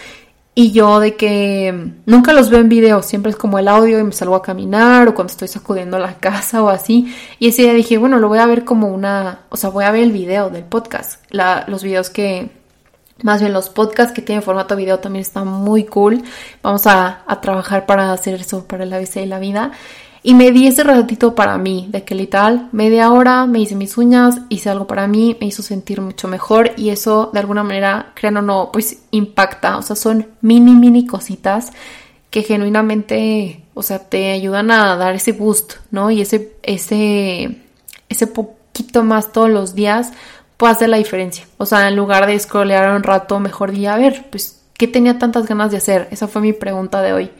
y 0.55 0.71
yo 0.71 0.99
de 0.99 1.15
que 1.15 1.91
nunca 2.07 2.33
los 2.33 2.49
veo 2.49 2.61
en 2.61 2.69
video, 2.69 3.03
siempre 3.03 3.29
es 3.29 3.35
como 3.35 3.59
el 3.59 3.67
audio 3.67 3.99
y 3.99 4.03
me 4.03 4.11
salgo 4.11 4.33
a 4.33 4.41
caminar 4.41 5.07
o 5.07 5.13
cuando 5.13 5.29
estoy 5.29 5.49
sacudiendo 5.49 5.99
la 5.99 6.15
casa 6.19 6.63
o 6.63 6.69
así. 6.69 7.13
Y 7.37 7.49
ese 7.49 7.61
día 7.61 7.73
dije, 7.75 7.99
bueno, 7.99 8.17
lo 8.17 8.27
voy 8.27 8.39
a 8.39 8.47
ver 8.47 8.65
como 8.65 8.87
una, 8.87 9.41
o 9.49 9.55
sea, 9.55 9.69
voy 9.69 9.85
a 9.85 9.91
ver 9.91 10.01
el 10.01 10.11
video 10.11 10.49
del 10.49 10.63
podcast. 10.63 11.21
Los 11.29 11.83
videos 11.83 12.09
que, 12.09 12.49
más 13.23 13.39
bien 13.39 13.53
los 13.53 13.69
podcasts 13.69 14.13
que 14.13 14.21
tienen 14.21 14.43
formato 14.43 14.75
video 14.75 14.99
también 14.99 15.21
están 15.21 15.47
muy 15.47 15.85
cool. 15.85 16.23
Vamos 16.61 16.85
a, 16.87 17.23
a 17.25 17.41
trabajar 17.41 17.85
para 17.85 18.11
hacer 18.11 18.35
eso 18.35 18.65
para 18.67 18.85
la 18.85 18.97
ABC 18.97 19.17
y 19.17 19.25
la 19.25 19.39
vida. 19.39 19.71
Y 20.21 20.33
me 20.33 20.51
di 20.51 20.65
ese 20.65 20.83
ratito 20.83 21.35
para 21.35 21.55
mí, 21.59 21.85
de 21.91 22.03
que 22.03 22.15
literal, 22.15 22.67
media 22.71 23.11
hora 23.11 23.45
me 23.45 23.59
hice 23.59 23.75
mis 23.75 23.95
uñas, 23.95 24.39
hice 24.49 24.71
algo 24.71 24.87
para 24.87 25.05
mí, 25.07 25.37
me 25.39 25.45
hizo 25.45 25.61
sentir 25.61 26.01
mucho 26.01 26.27
mejor 26.27 26.71
y 26.77 26.89
eso 26.89 27.29
de 27.31 27.39
alguna 27.39 27.61
manera, 27.61 28.11
crean 28.15 28.37
o 28.37 28.41
no, 28.41 28.71
pues 28.73 29.03
impacta. 29.11 29.77
O 29.77 29.83
sea, 29.83 29.95
son 29.95 30.29
mini, 30.41 30.73
mini 30.73 31.05
cositas 31.05 31.71
que 32.31 32.41
genuinamente, 32.41 33.61
o 33.75 33.83
sea, 33.83 33.99
te 33.99 34.31
ayudan 34.31 34.71
a 34.71 34.95
dar 34.95 35.13
ese 35.13 35.31
boost, 35.31 35.73
¿no? 35.91 36.09
Y 36.09 36.21
ese, 36.21 36.55
ese, 36.63 37.61
ese 38.09 38.25
poquito 38.25 39.03
más 39.03 39.31
todos 39.31 39.51
los 39.51 39.75
días 39.75 40.11
puede 40.57 40.73
hacer 40.73 40.89
la 40.89 40.97
diferencia. 40.97 41.45
O 41.57 41.65
sea, 41.65 41.87
en 41.87 41.95
lugar 41.95 42.27
de 42.27 42.39
scrollear 42.39 42.95
un 42.95 43.03
rato, 43.03 43.39
mejor 43.39 43.71
día, 43.71 43.93
a 43.93 43.97
ver, 43.97 44.25
pues, 44.29 44.61
¿qué 44.77 44.87
tenía 44.87 45.19
tantas 45.19 45.47
ganas 45.47 45.71
de 45.71 45.77
hacer? 45.77 46.07
Esa 46.11 46.27
fue 46.27 46.41
mi 46.41 46.53
pregunta 46.53 47.01
de 47.01 47.13
hoy 47.13 47.31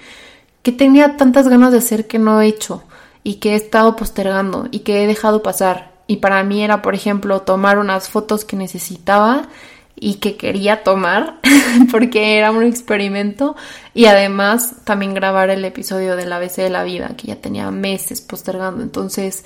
que 0.65 0.71
tenía 0.71 1.15
tantas 1.15 1.47
ganas 1.47 1.71
de 1.71 1.78
hacer 1.78 2.08
que 2.08 2.17
no 2.17 2.41
he 2.41 2.47
hecho 2.47 2.84
y 3.21 3.36
que 3.36 3.51
he 3.51 3.56
estado 3.56 3.95
postergando 3.95 4.67
y 4.71 4.80
que 4.80 5.04
he 5.04 5.08
dejado 5.08 5.43
pasar. 5.43 5.91
Y 6.08 6.17
para 6.17 6.43
mí 6.43 6.63
era, 6.63 6.82
por 6.82 6.95
ejemplo, 6.95 7.43
tomar 7.43 7.78
unas 7.78 8.10
fotos 8.10 8.45
que 8.45 8.56
necesitaba 8.56 9.47
y 9.95 10.15
que 10.15 10.38
quería 10.38 10.82
tomar 10.82 11.39
porque 11.91 12.39
era 12.39 12.49
un 12.49 12.63
experimento 12.63 13.56
y 13.93 14.06
además 14.06 14.78
también 14.86 15.13
grabar 15.13 15.51
el 15.51 15.63
episodio 15.63 16.15
del 16.15 16.34
ABC 16.34 16.56
de 16.56 16.71
la 16.71 16.84
vida 16.84 17.12
que 17.15 17.28
ya 17.28 17.36
tenía 17.36 17.69
meses 17.69 18.21
postergando. 18.21 18.82
Entonces, 18.82 19.45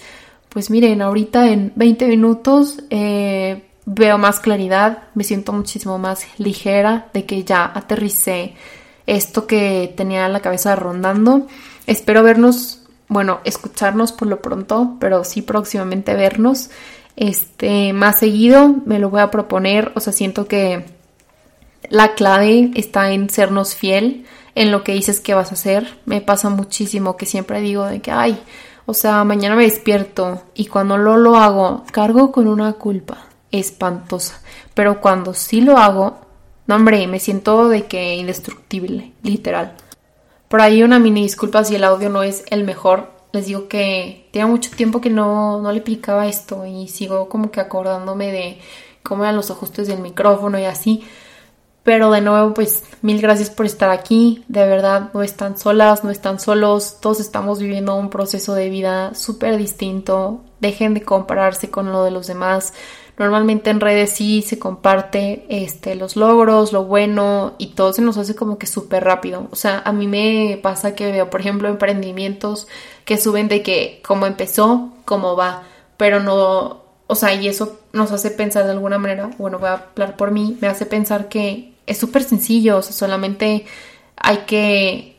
pues 0.49 0.69
miren, 0.69 1.01
ahorita 1.01 1.49
en 1.49 1.71
20 1.75 2.07
minutos 2.07 2.83
eh, 2.89 3.69
veo 3.85 4.17
más 4.17 4.39
claridad, 4.39 5.03
me 5.13 5.23
siento 5.23 5.53
muchísimo 5.53 5.97
más 5.97 6.25
ligera 6.37 7.09
de 7.13 7.25
que 7.25 7.43
ya 7.43 7.71
aterricé 7.73 8.55
esto 9.07 9.47
que 9.47 9.93
tenía 9.95 10.25
en 10.25 10.33
la 10.33 10.41
cabeza 10.41 10.75
rondando. 10.75 11.47
Espero 11.87 12.23
vernos 12.23 12.79
bueno, 13.09 13.39
escucharnos 13.43 14.11
por 14.11 14.27
lo 14.27 14.41
pronto, 14.41 14.95
pero 14.99 15.23
sí 15.23 15.41
próximamente 15.41 16.13
vernos 16.13 16.69
este 17.15 17.91
más 17.91 18.19
seguido, 18.19 18.75
me 18.85 18.99
lo 18.99 19.09
voy 19.09 19.19
a 19.19 19.31
proponer, 19.31 19.91
o 19.95 19.99
sea, 19.99 20.13
siento 20.13 20.47
que 20.47 20.85
la 21.89 22.13
clave 22.13 22.71
está 22.75 23.11
en 23.11 23.29
sernos 23.29 23.75
fiel 23.75 24.25
en 24.55 24.71
lo 24.71 24.83
que 24.83 24.93
dices 24.93 25.19
que 25.19 25.33
vas 25.33 25.49
a 25.51 25.55
hacer. 25.55 25.97
Me 26.05 26.21
pasa 26.21 26.49
muchísimo 26.49 27.17
que 27.17 27.25
siempre 27.25 27.61
digo 27.61 27.85
de 27.85 27.99
que, 27.99 28.11
ay, 28.11 28.39
o 28.89 28.93
sea, 28.95 29.23
mañana 29.23 29.55
me 29.55 29.65
despierto 29.65 30.41
y 30.55 30.65
cuando 30.65 30.97
no 30.97 31.15
lo 31.15 31.35
hago, 31.35 31.83
cargo 31.91 32.31
con 32.31 32.47
una 32.47 32.73
culpa 32.73 33.27
espantosa. 33.51 34.41
Pero 34.73 34.99
cuando 34.99 35.35
sí 35.35 35.61
lo 35.61 35.77
hago, 35.77 36.17
no, 36.65 36.75
hombre, 36.75 37.05
me 37.05 37.19
siento 37.19 37.69
de 37.69 37.85
que 37.85 38.15
indestructible, 38.15 39.13
literal. 39.21 39.75
Por 40.47 40.61
ahí 40.61 40.81
una 40.81 40.97
mini 40.97 41.21
disculpa 41.21 41.63
si 41.63 41.75
el 41.75 41.83
audio 41.83 42.09
no 42.09 42.23
es 42.23 42.43
el 42.49 42.63
mejor. 42.63 43.11
Les 43.31 43.45
digo 43.45 43.67
que 43.67 44.27
tenía 44.33 44.47
mucho 44.47 44.71
tiempo 44.71 45.01
que 45.01 45.11
no, 45.11 45.61
no 45.61 45.71
le 45.71 45.81
picaba 45.81 46.25
esto 46.25 46.65
y 46.65 46.87
sigo 46.87 47.29
como 47.29 47.51
que 47.51 47.59
acordándome 47.59 48.31
de 48.31 48.59
cómo 49.03 49.23
eran 49.23 49.35
los 49.35 49.51
ajustes 49.51 49.87
del 49.87 49.99
micrófono 49.99 50.57
y 50.57 50.65
así. 50.65 51.03
Pero 51.83 52.11
de 52.11 52.21
nuevo, 52.21 52.53
pues 52.53 52.83
mil 53.01 53.21
gracias 53.21 53.49
por 53.49 53.65
estar 53.65 53.89
aquí. 53.89 54.43
De 54.47 54.65
verdad, 54.65 55.11
no 55.13 55.23
están 55.23 55.57
solas, 55.57 56.03
no 56.03 56.11
están 56.11 56.39
solos. 56.39 56.97
Todos 56.99 57.19
estamos 57.19 57.59
viviendo 57.59 57.95
un 57.95 58.09
proceso 58.09 58.53
de 58.53 58.69
vida 58.69 59.13
súper 59.15 59.57
distinto. 59.57 60.41
Dejen 60.59 60.93
de 60.93 61.03
compararse 61.03 61.69
con 61.69 61.91
lo 61.91 62.03
de 62.03 62.11
los 62.11 62.27
demás. 62.27 62.73
Normalmente 63.19 63.69
en 63.69 63.81
redes 63.81 64.11
sí 64.11 64.41
se 64.41 64.57
comparte 64.57 65.45
este, 65.49 65.95
los 65.95 66.15
logros, 66.15 66.71
lo 66.71 66.85
bueno 66.85 67.53
y 67.57 67.67
todo 67.67 67.91
se 67.91 68.01
nos 68.01 68.17
hace 68.17 68.33
como 68.33 68.57
que 68.57 68.65
súper 68.65 69.03
rápido. 69.03 69.49
O 69.51 69.57
sea, 69.57 69.81
a 69.83 69.91
mí 69.91 70.07
me 70.07 70.57
pasa 70.63 70.95
que 70.95 71.11
veo, 71.11 71.29
por 71.29 71.41
ejemplo, 71.41 71.67
emprendimientos 71.67 72.69
que 73.03 73.17
suben 73.17 73.49
de 73.49 73.61
que 73.61 74.01
cómo 74.07 74.25
empezó, 74.25 74.93
cómo 75.03 75.35
va, 75.35 75.63
pero 75.97 76.21
no, 76.21 76.81
o 77.07 77.15
sea, 77.15 77.33
y 77.33 77.49
eso 77.49 77.78
nos 77.93 78.11
hace 78.11 78.31
pensar 78.31 78.65
de 78.65 78.71
alguna 78.71 78.97
manera, 78.97 79.29
bueno, 79.37 79.59
voy 79.59 79.69
a 79.69 79.85
hablar 79.91 80.15
por 80.17 80.31
mí, 80.31 80.57
me 80.61 80.67
hace 80.67 80.85
pensar 80.85 81.29
que 81.29 81.73
es 81.87 81.97
súper 81.97 82.23
sencillo, 82.23 82.77
o 82.77 82.81
sea, 82.81 82.93
solamente 82.93 83.65
hay 84.15 84.37
que, 84.39 85.15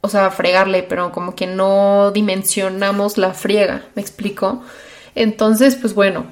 o 0.00 0.08
sea, 0.08 0.30
fregarle, 0.30 0.82
pero 0.82 1.12
como 1.12 1.34
que 1.34 1.46
no 1.46 2.10
dimensionamos 2.12 3.16
la 3.16 3.32
friega, 3.32 3.86
¿me 3.94 4.02
explico? 4.02 4.62
Entonces, 5.14 5.76
pues 5.76 5.94
bueno, 5.94 6.26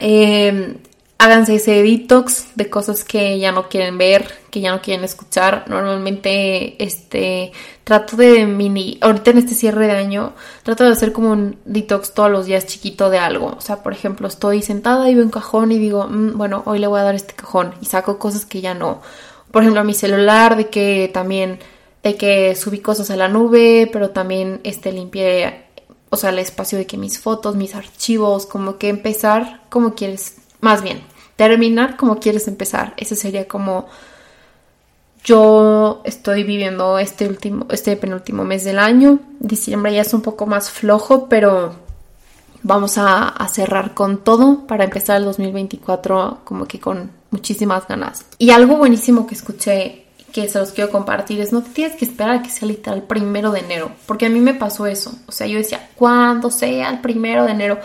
eh, 0.00 0.78
háganse 1.24 1.54
ese 1.54 1.82
detox 1.82 2.48
de 2.54 2.68
cosas 2.68 3.02
que 3.02 3.38
ya 3.38 3.50
no 3.50 3.68
quieren 3.70 3.96
ver, 3.96 4.30
que 4.50 4.60
ya 4.60 4.72
no 4.72 4.82
quieren 4.82 5.04
escuchar. 5.04 5.64
Normalmente, 5.68 6.82
este, 6.84 7.52
trato 7.82 8.16
de 8.16 8.44
mini, 8.44 8.98
ahorita 9.00 9.30
en 9.30 9.38
este 9.38 9.54
cierre 9.54 9.86
de 9.86 9.92
año, 9.92 10.34
trato 10.62 10.84
de 10.84 10.90
hacer 10.90 11.12
como 11.12 11.30
un 11.32 11.56
detox 11.64 12.12
todos 12.12 12.30
los 12.30 12.44
días 12.44 12.66
chiquito 12.66 13.08
de 13.08 13.18
algo. 13.18 13.54
O 13.56 13.60
sea, 13.62 13.82
por 13.82 13.94
ejemplo, 13.94 14.28
estoy 14.28 14.60
sentada 14.60 15.08
y 15.08 15.14
veo 15.14 15.24
un 15.24 15.30
cajón 15.30 15.72
y 15.72 15.78
digo, 15.78 16.06
mm, 16.06 16.36
bueno, 16.36 16.62
hoy 16.66 16.78
le 16.78 16.88
voy 16.88 17.00
a 17.00 17.04
dar 17.04 17.14
este 17.14 17.32
cajón 17.32 17.74
y 17.80 17.86
saco 17.86 18.18
cosas 18.18 18.44
que 18.44 18.60
ya 18.60 18.74
no. 18.74 19.00
Por 19.50 19.62
ejemplo, 19.62 19.80
a 19.80 19.84
mi 19.84 19.94
celular, 19.94 20.56
de 20.56 20.68
que 20.68 21.10
también, 21.14 21.58
de 22.02 22.16
que 22.16 22.54
subí 22.54 22.80
cosas 22.80 23.10
a 23.10 23.16
la 23.16 23.28
nube, 23.28 23.88
pero 23.90 24.10
también, 24.10 24.60
este, 24.62 24.92
limpié 24.92 25.64
o 26.10 26.16
sea, 26.16 26.30
el 26.30 26.38
espacio 26.38 26.78
de 26.78 26.86
que 26.86 26.96
mis 26.96 27.18
fotos, 27.18 27.56
mis 27.56 27.74
archivos, 27.74 28.46
como 28.46 28.78
que 28.78 28.88
empezar 28.88 29.62
como 29.68 29.94
quieres, 29.94 30.36
más 30.60 30.80
bien, 30.82 31.02
terminar 31.36 31.96
como 31.96 32.20
quieres 32.20 32.48
empezar. 32.48 32.94
Ese 32.96 33.16
sería 33.16 33.48
como 33.48 33.86
yo 35.24 36.02
estoy 36.04 36.44
viviendo 36.44 36.98
este 36.98 37.26
último, 37.26 37.66
este 37.70 37.96
penúltimo 37.96 38.44
mes 38.44 38.64
del 38.64 38.78
año. 38.78 39.20
Diciembre 39.40 39.94
ya 39.94 40.02
es 40.02 40.12
un 40.12 40.20
poco 40.20 40.46
más 40.46 40.70
flojo, 40.70 41.28
pero 41.28 41.74
vamos 42.62 42.98
a, 42.98 43.34
cerrar 43.48 43.94
con 43.94 44.18
todo 44.24 44.66
para 44.66 44.84
empezar 44.84 45.18
el 45.18 45.24
2024 45.24 46.40
como 46.44 46.66
que 46.66 46.80
con 46.80 47.10
muchísimas 47.30 47.86
ganas. 47.86 48.26
Y 48.38 48.50
algo 48.50 48.76
buenísimo 48.76 49.26
que 49.26 49.34
escuché 49.34 50.06
que 50.32 50.48
se 50.48 50.58
los 50.58 50.72
quiero 50.72 50.90
compartir 50.90 51.40
es 51.40 51.52
no 51.52 51.62
te 51.62 51.70
tienes 51.70 51.96
que 51.96 52.04
esperar 52.04 52.36
a 52.36 52.42
que 52.42 52.50
sea 52.50 52.66
literal 52.66 53.04
primero 53.04 53.52
de 53.52 53.60
enero, 53.60 53.92
porque 54.06 54.26
a 54.26 54.28
mí 54.28 54.40
me 54.40 54.54
pasó 54.54 54.86
eso, 54.86 55.14
o 55.28 55.32
sea, 55.32 55.46
yo 55.46 55.58
decía, 55.58 55.90
cuando 55.94 56.50
sea 56.50 56.90
el 56.90 57.00
primero 57.00 57.44
de 57.44 57.52
enero, 57.52 57.78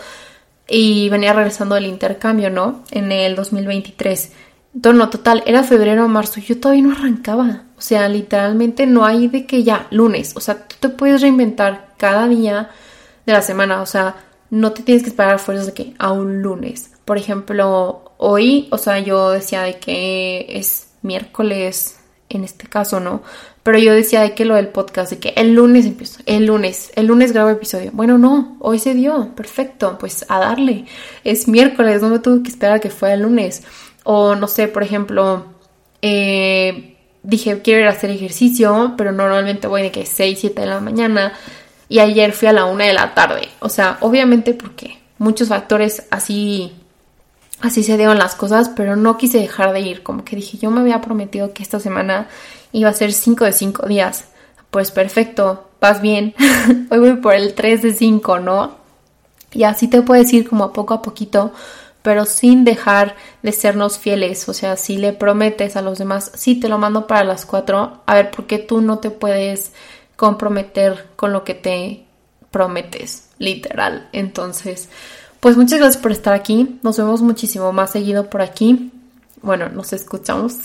y 0.70 1.08
venía 1.08 1.32
regresando 1.32 1.74
del 1.74 1.86
intercambio, 1.86 2.48
¿no? 2.48 2.84
En 2.90 3.10
el 3.12 3.34
2023. 3.34 4.32
Entonces, 4.74 4.98
no, 4.98 5.10
total, 5.10 5.42
era 5.46 5.64
febrero 5.64 6.04
o 6.04 6.08
marzo, 6.08 6.40
yo 6.40 6.60
todavía 6.60 6.84
no 6.84 6.92
arrancaba, 6.92 7.64
o 7.76 7.80
sea, 7.80 8.08
literalmente 8.08 8.86
no 8.86 9.04
hay 9.04 9.26
de 9.26 9.44
que 9.44 9.64
ya, 9.64 9.88
lunes, 9.90 10.36
o 10.36 10.40
sea, 10.40 10.68
tú 10.68 10.76
te 10.78 10.88
puedes 10.90 11.22
reinventar 11.22 11.94
cada 11.96 12.28
día 12.28 12.70
de 13.26 13.32
la 13.32 13.42
semana, 13.42 13.82
o 13.82 13.86
sea, 13.86 14.14
no 14.48 14.72
te 14.72 14.82
tienes 14.84 15.02
que 15.02 15.10
esperar 15.10 15.34
a 15.34 15.38
fuerzas 15.38 15.66
de 15.66 15.74
que 15.74 15.94
a 15.98 16.12
un 16.12 16.40
lunes. 16.42 16.92
Por 17.04 17.18
ejemplo, 17.18 18.12
hoy, 18.18 18.68
o 18.70 18.78
sea, 18.78 19.00
yo 19.00 19.30
decía 19.30 19.62
de 19.62 19.78
que 19.78 20.46
es 20.48 20.92
miércoles 21.02 22.00
en 22.30 22.44
este 22.44 22.66
caso 22.66 23.00
no, 23.00 23.22
pero 23.62 23.78
yo 23.78 23.92
decía 23.92 24.22
de 24.22 24.34
que 24.34 24.44
lo 24.44 24.54
del 24.54 24.68
podcast, 24.68 25.10
de 25.10 25.18
que 25.18 25.34
el 25.36 25.54
lunes 25.54 25.84
empiezo, 25.84 26.20
el 26.26 26.46
lunes, 26.46 26.92
el 26.96 27.06
lunes 27.06 27.32
grabo 27.32 27.50
episodio. 27.50 27.90
Bueno, 27.92 28.16
no, 28.16 28.56
hoy 28.60 28.78
se 28.78 28.94
dio, 28.94 29.34
perfecto, 29.34 29.98
pues 29.98 30.24
a 30.28 30.38
darle. 30.38 30.86
Es 31.24 31.46
miércoles, 31.46 32.00
no 32.00 32.08
me 32.08 32.18
tuve 32.20 32.42
que 32.42 32.48
esperar 32.48 32.76
a 32.76 32.80
que 32.80 32.90
fuera 32.90 33.14
el 33.14 33.22
lunes. 33.22 33.62
O 34.04 34.34
no 34.34 34.48
sé, 34.48 34.66
por 34.68 34.82
ejemplo, 34.82 35.44
eh, 36.00 36.96
dije 37.22 37.60
quiero 37.62 37.80
ir 37.80 37.86
a 37.86 37.90
hacer 37.90 38.10
ejercicio, 38.10 38.94
pero 38.96 39.12
normalmente 39.12 39.66
voy 39.66 39.82
de 39.82 39.90
que 39.90 40.06
6, 40.06 40.38
7 40.40 40.60
de 40.60 40.66
la 40.66 40.80
mañana 40.80 41.34
y 41.88 41.98
ayer 41.98 42.32
fui 42.32 42.48
a 42.48 42.52
la 42.52 42.64
1 42.64 42.84
de 42.84 42.92
la 42.94 43.14
tarde. 43.14 43.48
O 43.60 43.68
sea, 43.68 43.98
obviamente 44.00 44.54
porque 44.54 44.98
muchos 45.18 45.48
factores 45.48 46.06
así 46.10 46.72
así 47.60 47.82
se 47.82 47.96
dieron 47.96 48.18
las 48.18 48.34
cosas, 48.34 48.70
pero 48.70 48.96
no 48.96 49.18
quise 49.18 49.38
dejar 49.38 49.72
de 49.72 49.80
ir, 49.80 50.02
como 50.02 50.24
que 50.24 50.36
dije, 50.36 50.58
yo 50.58 50.70
me 50.70 50.80
había 50.80 51.00
prometido 51.00 51.52
que 51.52 51.62
esta 51.62 51.78
semana 51.78 52.28
iba 52.72 52.90
a 52.90 52.94
ser 52.94 53.12
5 53.12 53.44
de 53.44 53.52
5 53.52 53.86
días. 53.86 54.24
Pues 54.70 54.90
perfecto, 54.90 55.68
vas 55.80 56.00
bien. 56.00 56.34
Hoy 56.90 56.98
voy 56.98 57.16
por 57.16 57.34
el 57.34 57.54
3 57.54 57.82
de 57.82 57.92
5, 57.92 58.40
¿no? 58.40 58.76
Y 59.52 59.64
así 59.64 59.88
te 59.88 60.02
puedes 60.02 60.32
ir 60.32 60.48
como 60.48 60.64
a 60.64 60.72
poco 60.72 60.94
a 60.94 61.02
poquito, 61.02 61.52
pero 62.02 62.24
sin 62.24 62.64
dejar 62.64 63.16
de 63.42 63.52
sernos 63.52 63.98
fieles. 63.98 64.48
O 64.48 64.54
sea, 64.54 64.76
si 64.76 64.96
le 64.96 65.12
prometes 65.12 65.76
a 65.76 65.82
los 65.82 65.98
demás, 65.98 66.30
sí 66.34 66.58
te 66.60 66.68
lo 66.68 66.78
mando 66.78 67.06
para 67.06 67.24
las 67.24 67.46
4, 67.46 68.02
a 68.06 68.14
ver, 68.14 68.30
¿por 68.30 68.46
qué 68.46 68.58
tú 68.58 68.80
no 68.80 68.98
te 68.98 69.10
puedes 69.10 69.72
comprometer 70.16 71.08
con 71.16 71.32
lo 71.32 71.42
que 71.42 71.54
te 71.54 72.04
prometes? 72.50 73.28
Literal. 73.38 74.08
Entonces, 74.12 74.88
pues 75.40 75.56
muchas 75.56 75.80
gracias 75.80 76.00
por 76.00 76.12
estar 76.12 76.34
aquí. 76.34 76.78
Nos 76.82 76.98
vemos 76.98 77.22
muchísimo 77.22 77.72
más 77.72 77.90
seguido 77.90 78.30
por 78.30 78.42
aquí. 78.42 78.92
Bueno, 79.42 79.68
nos 79.70 79.92
escuchamos. 79.92 80.56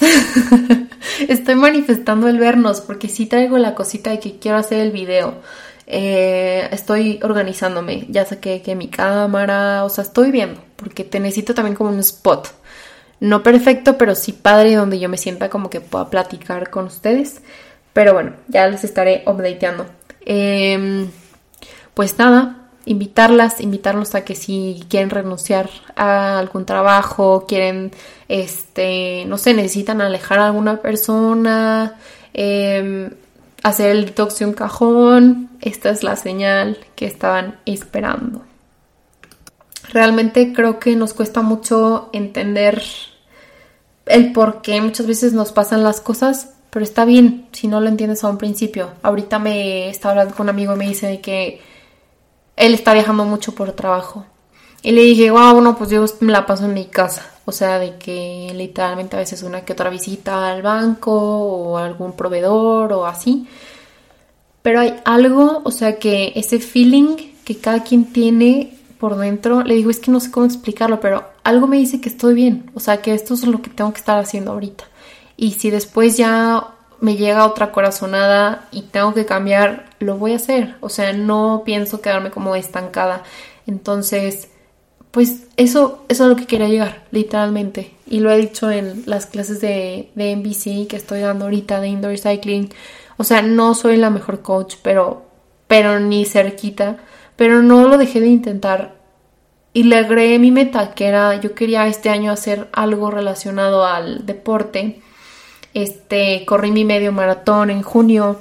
Estoy 1.30 1.56
manifestando 1.56 2.28
el 2.28 2.40
vernos 2.40 2.82
porque 2.82 3.08
sí 3.08 3.26
traigo 3.26 3.58
la 3.58 3.74
cosita 3.74 4.10
de 4.10 4.20
que 4.20 4.38
quiero 4.38 4.58
hacer 4.58 4.80
el 4.80 4.92
video. 4.92 5.36
Eh, 5.88 6.68
estoy 6.72 7.20
organizándome. 7.24 8.06
Ya 8.10 8.26
saqué 8.26 8.62
que 8.62 8.76
mi 8.76 8.90
cámara, 8.90 9.86
o 9.86 9.90
sea, 9.90 10.04
estoy 10.04 10.32
viendo 10.32 10.62
porque 10.76 11.04
te 11.04 11.20
necesito 11.20 11.54
también 11.54 11.76
como 11.76 11.90
un 11.92 12.00
spot. 12.00 12.50
No 13.22 13.44
perfecto, 13.44 13.98
pero 13.98 14.14
sí 14.14 14.34
padre 14.34 14.76
donde 14.76 15.00
yo 15.00 15.08
me 15.08 15.18
sienta 15.18 15.50
como 15.50 15.70
que 15.70 15.80
pueda 15.82 16.10
platicar 16.10 16.70
con 16.70 16.86
ustedes. 16.86 17.42
Pero 17.94 18.14
bueno, 18.14 18.34
ya 18.50 18.68
les 18.68 18.84
estaré 18.84 19.24
updateando. 19.26 19.86
Em, 20.26 21.10
pues 21.94 22.18
nada, 22.18 22.65
invitarlas, 22.86 23.62
invitarlos 23.62 24.16
a 24.16 24.24
que 24.24 24.36
si 24.36 24.84
quieren 24.90 25.10
renunciar 25.10 25.70
a 25.96 26.40
algún 26.40 26.66
trabajo, 26.66 27.46
quieren, 27.48 27.92
este, 28.28 29.26
no 29.26 29.38
sé, 29.38 29.54
necesitan 29.54 30.02
alejar 30.02 30.40
a 30.40 30.48
alguna 30.48 30.82
persona, 30.82 31.98
em, 32.34 33.12
hacer 33.64 33.92
el 33.92 34.06
detox 34.06 34.40
de 34.40 34.46
un 34.46 34.54
cajón, 34.54 35.50
esta 35.62 35.90
es 35.90 36.04
la 36.04 36.16
señal 36.16 36.78
que 36.96 37.08
estaban 37.08 37.60
esperando. 37.66 38.44
Realmente 39.92 40.54
creo 40.54 40.80
que 40.80 40.96
nos 40.96 41.14
cuesta 41.14 41.42
mucho 41.42 42.10
entender 42.14 42.82
el 44.06 44.34
por 44.34 44.62
qué 44.62 44.82
muchas 44.82 45.08
veces 45.08 45.34
nos 45.34 45.52
pasan 45.52 45.84
las 45.84 46.02
cosas, 46.02 46.54
pero 46.70 46.84
está 46.84 47.06
bien 47.06 47.48
si 47.54 47.68
no 47.68 47.80
lo 47.82 47.88
entiendes 47.88 48.24
a 48.24 48.30
un 48.30 48.38
principio. 48.38 48.92
Ahorita 49.02 49.40
me 49.40 49.90
estaba 49.90 50.12
hablando 50.12 50.36
con 50.36 50.46
un 50.46 50.50
amigo 50.50 50.74
y 50.76 50.78
me 50.78 50.88
dice 50.88 51.22
que 51.22 51.62
él 52.56 52.74
está 52.74 52.94
viajando 52.94 53.26
mucho 53.26 53.54
por 53.54 53.72
trabajo. 53.74 54.26
Y 54.82 54.92
le 54.92 55.02
dije, 55.02 55.32
wow, 55.32 55.54
bueno, 55.54 55.76
pues 55.76 55.90
yo 55.90 56.06
me 56.20 56.32
la 56.32 56.46
paso 56.46 56.66
en 56.66 56.74
mi 56.74 56.86
casa. 56.86 57.32
O 57.46 57.52
sea, 57.52 57.80
de 57.80 57.98
que 57.98 58.52
literalmente 58.56 59.16
a 59.16 59.20
veces 59.20 59.44
una 59.44 59.62
que 59.62 59.74
otra 59.74 59.90
visita 59.90 60.52
al 60.52 60.62
banco 60.62 61.12
o 61.12 61.78
algún 61.78 62.14
proveedor 62.14 62.94
o 62.94 63.06
así. 63.06 63.48
Pero 64.62 64.80
hay 64.80 64.96
algo, 65.06 65.62
o 65.64 65.72
sea, 65.72 65.98
que 66.00 66.34
ese 66.36 66.60
feeling 66.60 67.16
que 67.44 67.58
cada 67.58 67.84
quien 67.84 68.06
tiene 68.12 68.78
por 69.00 69.18
dentro, 69.18 69.64
le 69.64 69.76
digo, 69.76 69.90
es 69.92 70.00
que 70.00 70.12
no 70.12 70.20
sé 70.20 70.32
cómo 70.32 70.46
explicarlo, 70.46 71.00
pero 71.00 71.24
algo 71.44 71.68
me 71.68 71.78
dice 71.78 72.02
que 72.02 72.10
estoy 72.10 72.34
bien. 72.34 72.72
O 72.74 72.80
sea, 72.80 73.02
que 73.02 73.14
esto 73.14 73.34
es 73.34 73.46
lo 73.46 73.62
que 73.62 73.70
tengo 73.70 73.92
que 73.92 74.00
estar 74.00 74.18
haciendo 74.20 74.52
ahorita. 74.52 74.86
Y 75.38 75.52
si 75.54 75.70
después 75.70 76.18
ya 76.18 76.75
me 77.02 77.16
llega 77.16 77.46
otra 77.46 77.72
corazonada 77.72 78.68
y 78.72 78.84
tengo 78.84 79.14
que 79.14 79.26
cambiar, 79.26 79.90
lo 80.00 80.18
voy 80.18 80.34
a 80.34 80.38
hacer. 80.38 80.76
O 80.82 80.90
sea, 80.90 81.14
no 81.14 81.64
pienso 81.66 82.02
quedarme 82.02 82.32
como 82.32 82.56
estancada. 82.56 83.24
Entonces, 83.68 84.50
pues 85.12 85.44
eso, 85.58 86.04
eso 86.10 86.24
es 86.24 86.30
lo 86.30 86.36
que 86.36 86.46
quería 86.46 86.68
llegar, 86.68 87.06
literalmente. 87.12 87.92
Y 88.06 88.20
lo 88.20 88.32
he 88.32 88.38
dicho 88.38 88.70
en 88.70 89.04
las 89.06 89.26
clases 89.26 89.62
de, 89.62 90.12
de 90.16 90.36
NBC 90.36 90.88
que 90.88 90.98
estoy 90.98 91.22
dando 91.22 91.46
ahorita 91.46 91.80
de 91.80 91.88
indoor 91.88 92.18
cycling. 92.18 92.70
O 93.18 93.24
sea, 93.24 93.42
no 93.42 93.76
soy 93.76 93.98
la 93.98 94.10
mejor 94.10 94.42
coach, 94.42 94.76
pero, 94.82 95.26
pero 95.68 96.00
ni 96.00 96.26
cerquita. 96.26 96.98
Pero 97.36 97.62
no 97.62 97.88
lo 97.88 97.98
dejé 97.98 98.22
de 98.22 98.28
intentar. 98.28 98.96
Y 99.74 99.84
le 99.84 99.98
agregué 99.98 100.40
mi 100.40 100.52
meta, 100.52 100.94
que 100.94 101.06
era, 101.06 101.36
yo 101.42 101.54
quería 101.54 101.88
este 101.88 102.10
año 102.10 102.32
hacer 102.32 102.70
algo 102.72 103.12
relacionado 103.12 103.86
al 103.86 104.26
deporte. 104.26 105.02
Este, 105.76 106.44
corrí 106.46 106.72
mi 106.72 106.86
medio 106.86 107.12
maratón 107.12 107.70
en 107.70 107.84
junio. 107.84 108.40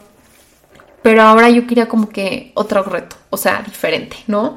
Pero 1.03 1.20
ahora 1.20 1.51
yo 1.51 1.66
quería 1.66 1.87
como 1.87 2.09
que 2.09 2.53
otro 2.55 2.83
reto, 2.83 3.16
o 3.29 3.37
sea, 3.37 3.62
diferente, 3.62 4.16
¿no? 4.27 4.57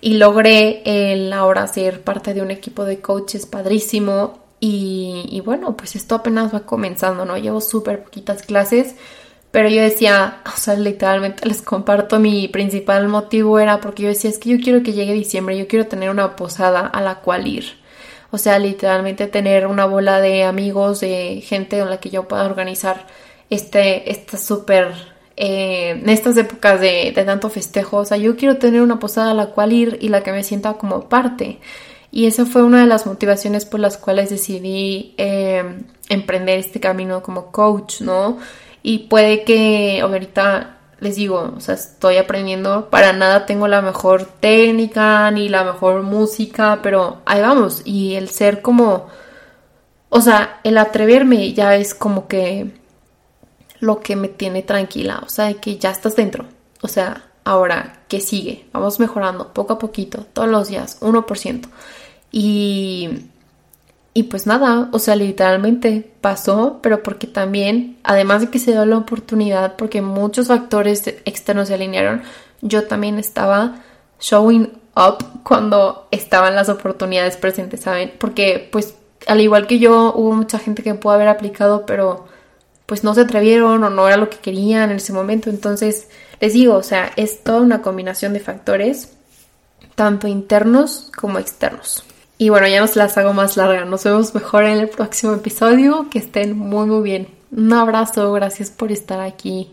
y 0.00 0.14
logré 0.14 0.82
el 0.84 1.32
ahora 1.32 1.66
ser 1.66 2.02
parte 2.02 2.34
de 2.34 2.42
un 2.42 2.50
equipo 2.50 2.84
de 2.84 3.00
coaches 3.00 3.46
padrísimo 3.46 4.38
y, 4.60 5.40
bueno, 5.44 5.76
pues 5.76 5.94
esto 5.94 6.16
apenas 6.16 6.52
va 6.52 6.66
comenzando, 6.66 7.24
¿no? 7.24 7.38
Llevo 7.38 7.60
súper 7.60 8.02
poquitas 8.02 8.42
clases, 8.42 8.96
pero 9.52 9.68
yo 9.68 9.80
decía, 9.80 10.42
o 10.52 10.56
sea, 10.56 10.74
literalmente 10.74 11.46
les 11.46 11.62
comparto 11.62 12.18
mi 12.18 12.48
principal 12.48 13.06
motivo 13.06 13.60
era 13.60 13.80
porque 13.80 14.02
yo 14.02 14.08
decía, 14.08 14.30
es 14.30 14.38
que 14.38 14.50
yo 14.50 14.58
quiero 14.62 14.82
que 14.82 14.94
llegue 14.94 15.12
diciembre, 15.12 15.56
yo 15.56 15.68
quiero 15.68 15.86
tener 15.86 16.10
una 16.10 16.34
posada 16.34 16.80
a 16.80 17.00
la 17.00 17.20
cual 17.20 17.46
ir. 17.46 17.78
O 18.30 18.38
sea, 18.38 18.58
literalmente 18.58 19.26
tener 19.26 19.66
una 19.66 19.86
bola 19.86 20.20
de 20.20 20.44
amigos, 20.44 21.00
de 21.00 21.42
gente 21.44 21.78
con 21.78 21.90
la 21.90 21.98
que 21.98 22.10
yo 22.10 22.28
pueda 22.28 22.44
organizar 22.44 23.06
este, 23.50 24.10
esta 24.10 24.36
súper 24.36 24.94
eh, 25.40 25.90
en 25.90 26.08
estas 26.08 26.36
épocas 26.36 26.80
de, 26.80 27.12
tanto 27.14 27.48
festejo, 27.48 27.98
o 27.98 28.04
sea, 28.04 28.16
yo 28.16 28.36
quiero 28.36 28.56
tener 28.58 28.82
una 28.82 28.98
posada 28.98 29.30
a 29.30 29.34
la 29.34 29.46
cual 29.50 29.72
ir 29.72 29.96
y 30.00 30.08
la 30.08 30.24
que 30.24 30.32
me 30.32 30.42
sienta 30.42 30.74
como 30.74 31.08
parte. 31.08 31.60
Y 32.10 32.26
esa 32.26 32.44
fue 32.44 32.64
una 32.64 32.80
de 32.80 32.86
las 32.88 33.06
motivaciones 33.06 33.64
por 33.64 33.78
las 33.78 33.98
cuales 33.98 34.30
decidí 34.30 35.14
eh, 35.16 35.62
emprender 36.08 36.58
este 36.58 36.80
camino 36.80 37.22
como 37.22 37.52
coach, 37.52 38.00
¿no? 38.00 38.38
Y 38.82 39.06
puede 39.08 39.44
que 39.44 40.00
ahorita 40.00 40.77
les 41.00 41.16
digo, 41.16 41.54
o 41.56 41.60
sea, 41.60 41.74
estoy 41.74 42.16
aprendiendo, 42.16 42.90
para 42.90 43.12
nada 43.12 43.46
tengo 43.46 43.68
la 43.68 43.82
mejor 43.82 44.24
técnica 44.24 45.30
ni 45.30 45.48
la 45.48 45.64
mejor 45.64 46.02
música, 46.02 46.80
pero 46.82 47.22
ahí 47.24 47.40
vamos. 47.40 47.82
Y 47.84 48.14
el 48.14 48.28
ser 48.28 48.62
como, 48.62 49.06
o 50.08 50.20
sea, 50.20 50.60
el 50.64 50.78
atreverme 50.78 51.52
ya 51.52 51.76
es 51.76 51.94
como 51.94 52.26
que 52.28 52.72
lo 53.80 54.00
que 54.00 54.16
me 54.16 54.28
tiene 54.28 54.62
tranquila, 54.62 55.22
o 55.24 55.28
sea, 55.28 55.54
que 55.54 55.78
ya 55.78 55.90
estás 55.90 56.16
dentro. 56.16 56.46
O 56.82 56.88
sea, 56.88 57.24
ahora, 57.44 58.00
¿qué 58.08 58.20
sigue? 58.20 58.66
Vamos 58.72 59.00
mejorando 59.00 59.52
poco 59.52 59.74
a 59.74 59.78
poquito, 59.78 60.26
todos 60.32 60.48
los 60.48 60.68
días, 60.68 61.00
1%. 61.00 61.68
Y, 62.32 63.30
y 64.18 64.24
pues 64.24 64.48
nada, 64.48 64.88
o 64.90 64.98
sea, 64.98 65.14
literalmente 65.14 66.10
pasó, 66.20 66.80
pero 66.82 67.04
porque 67.04 67.28
también, 67.28 67.98
además 68.02 68.40
de 68.40 68.48
que 68.48 68.58
se 68.58 68.72
dio 68.72 68.84
la 68.84 68.98
oportunidad, 68.98 69.76
porque 69.76 70.02
muchos 70.02 70.48
factores 70.48 71.06
externos 71.24 71.68
se 71.68 71.74
alinearon, 71.74 72.22
yo 72.60 72.88
también 72.88 73.20
estaba 73.20 73.76
showing 74.18 74.72
up 74.96 75.24
cuando 75.44 76.08
estaban 76.10 76.56
las 76.56 76.68
oportunidades 76.68 77.36
presentes, 77.36 77.82
¿saben? 77.82 78.12
Porque 78.18 78.68
pues 78.72 78.96
al 79.28 79.40
igual 79.40 79.68
que 79.68 79.78
yo, 79.78 80.12
hubo 80.16 80.32
mucha 80.32 80.58
gente 80.58 80.82
que 80.82 80.94
pudo 80.94 81.12
haber 81.12 81.28
aplicado, 81.28 81.86
pero 81.86 82.26
pues 82.86 83.04
no 83.04 83.14
se 83.14 83.20
atrevieron 83.20 83.84
o 83.84 83.88
no 83.88 84.08
era 84.08 84.16
lo 84.16 84.30
que 84.30 84.38
querían 84.38 84.90
en 84.90 84.96
ese 84.96 85.12
momento. 85.12 85.48
Entonces, 85.48 86.08
les 86.40 86.54
digo, 86.54 86.74
o 86.74 86.82
sea, 86.82 87.12
es 87.14 87.44
toda 87.44 87.60
una 87.60 87.82
combinación 87.82 88.32
de 88.32 88.40
factores, 88.40 89.12
tanto 89.94 90.26
internos 90.26 91.12
como 91.16 91.38
externos. 91.38 92.02
Y 92.38 92.50
bueno, 92.50 92.68
ya 92.68 92.80
no 92.80 92.86
se 92.86 93.00
las 93.00 93.18
hago 93.18 93.32
más 93.32 93.56
larga. 93.56 93.84
Nos 93.84 94.04
vemos 94.04 94.34
mejor 94.34 94.64
en 94.64 94.78
el 94.78 94.88
próximo 94.88 95.34
episodio. 95.34 96.08
Que 96.08 96.20
estén 96.20 96.56
muy, 96.56 96.86
muy 96.86 97.02
bien. 97.02 97.28
Un 97.50 97.72
abrazo. 97.72 98.32
Gracias 98.32 98.70
por 98.70 98.92
estar 98.92 99.20
aquí. 99.20 99.72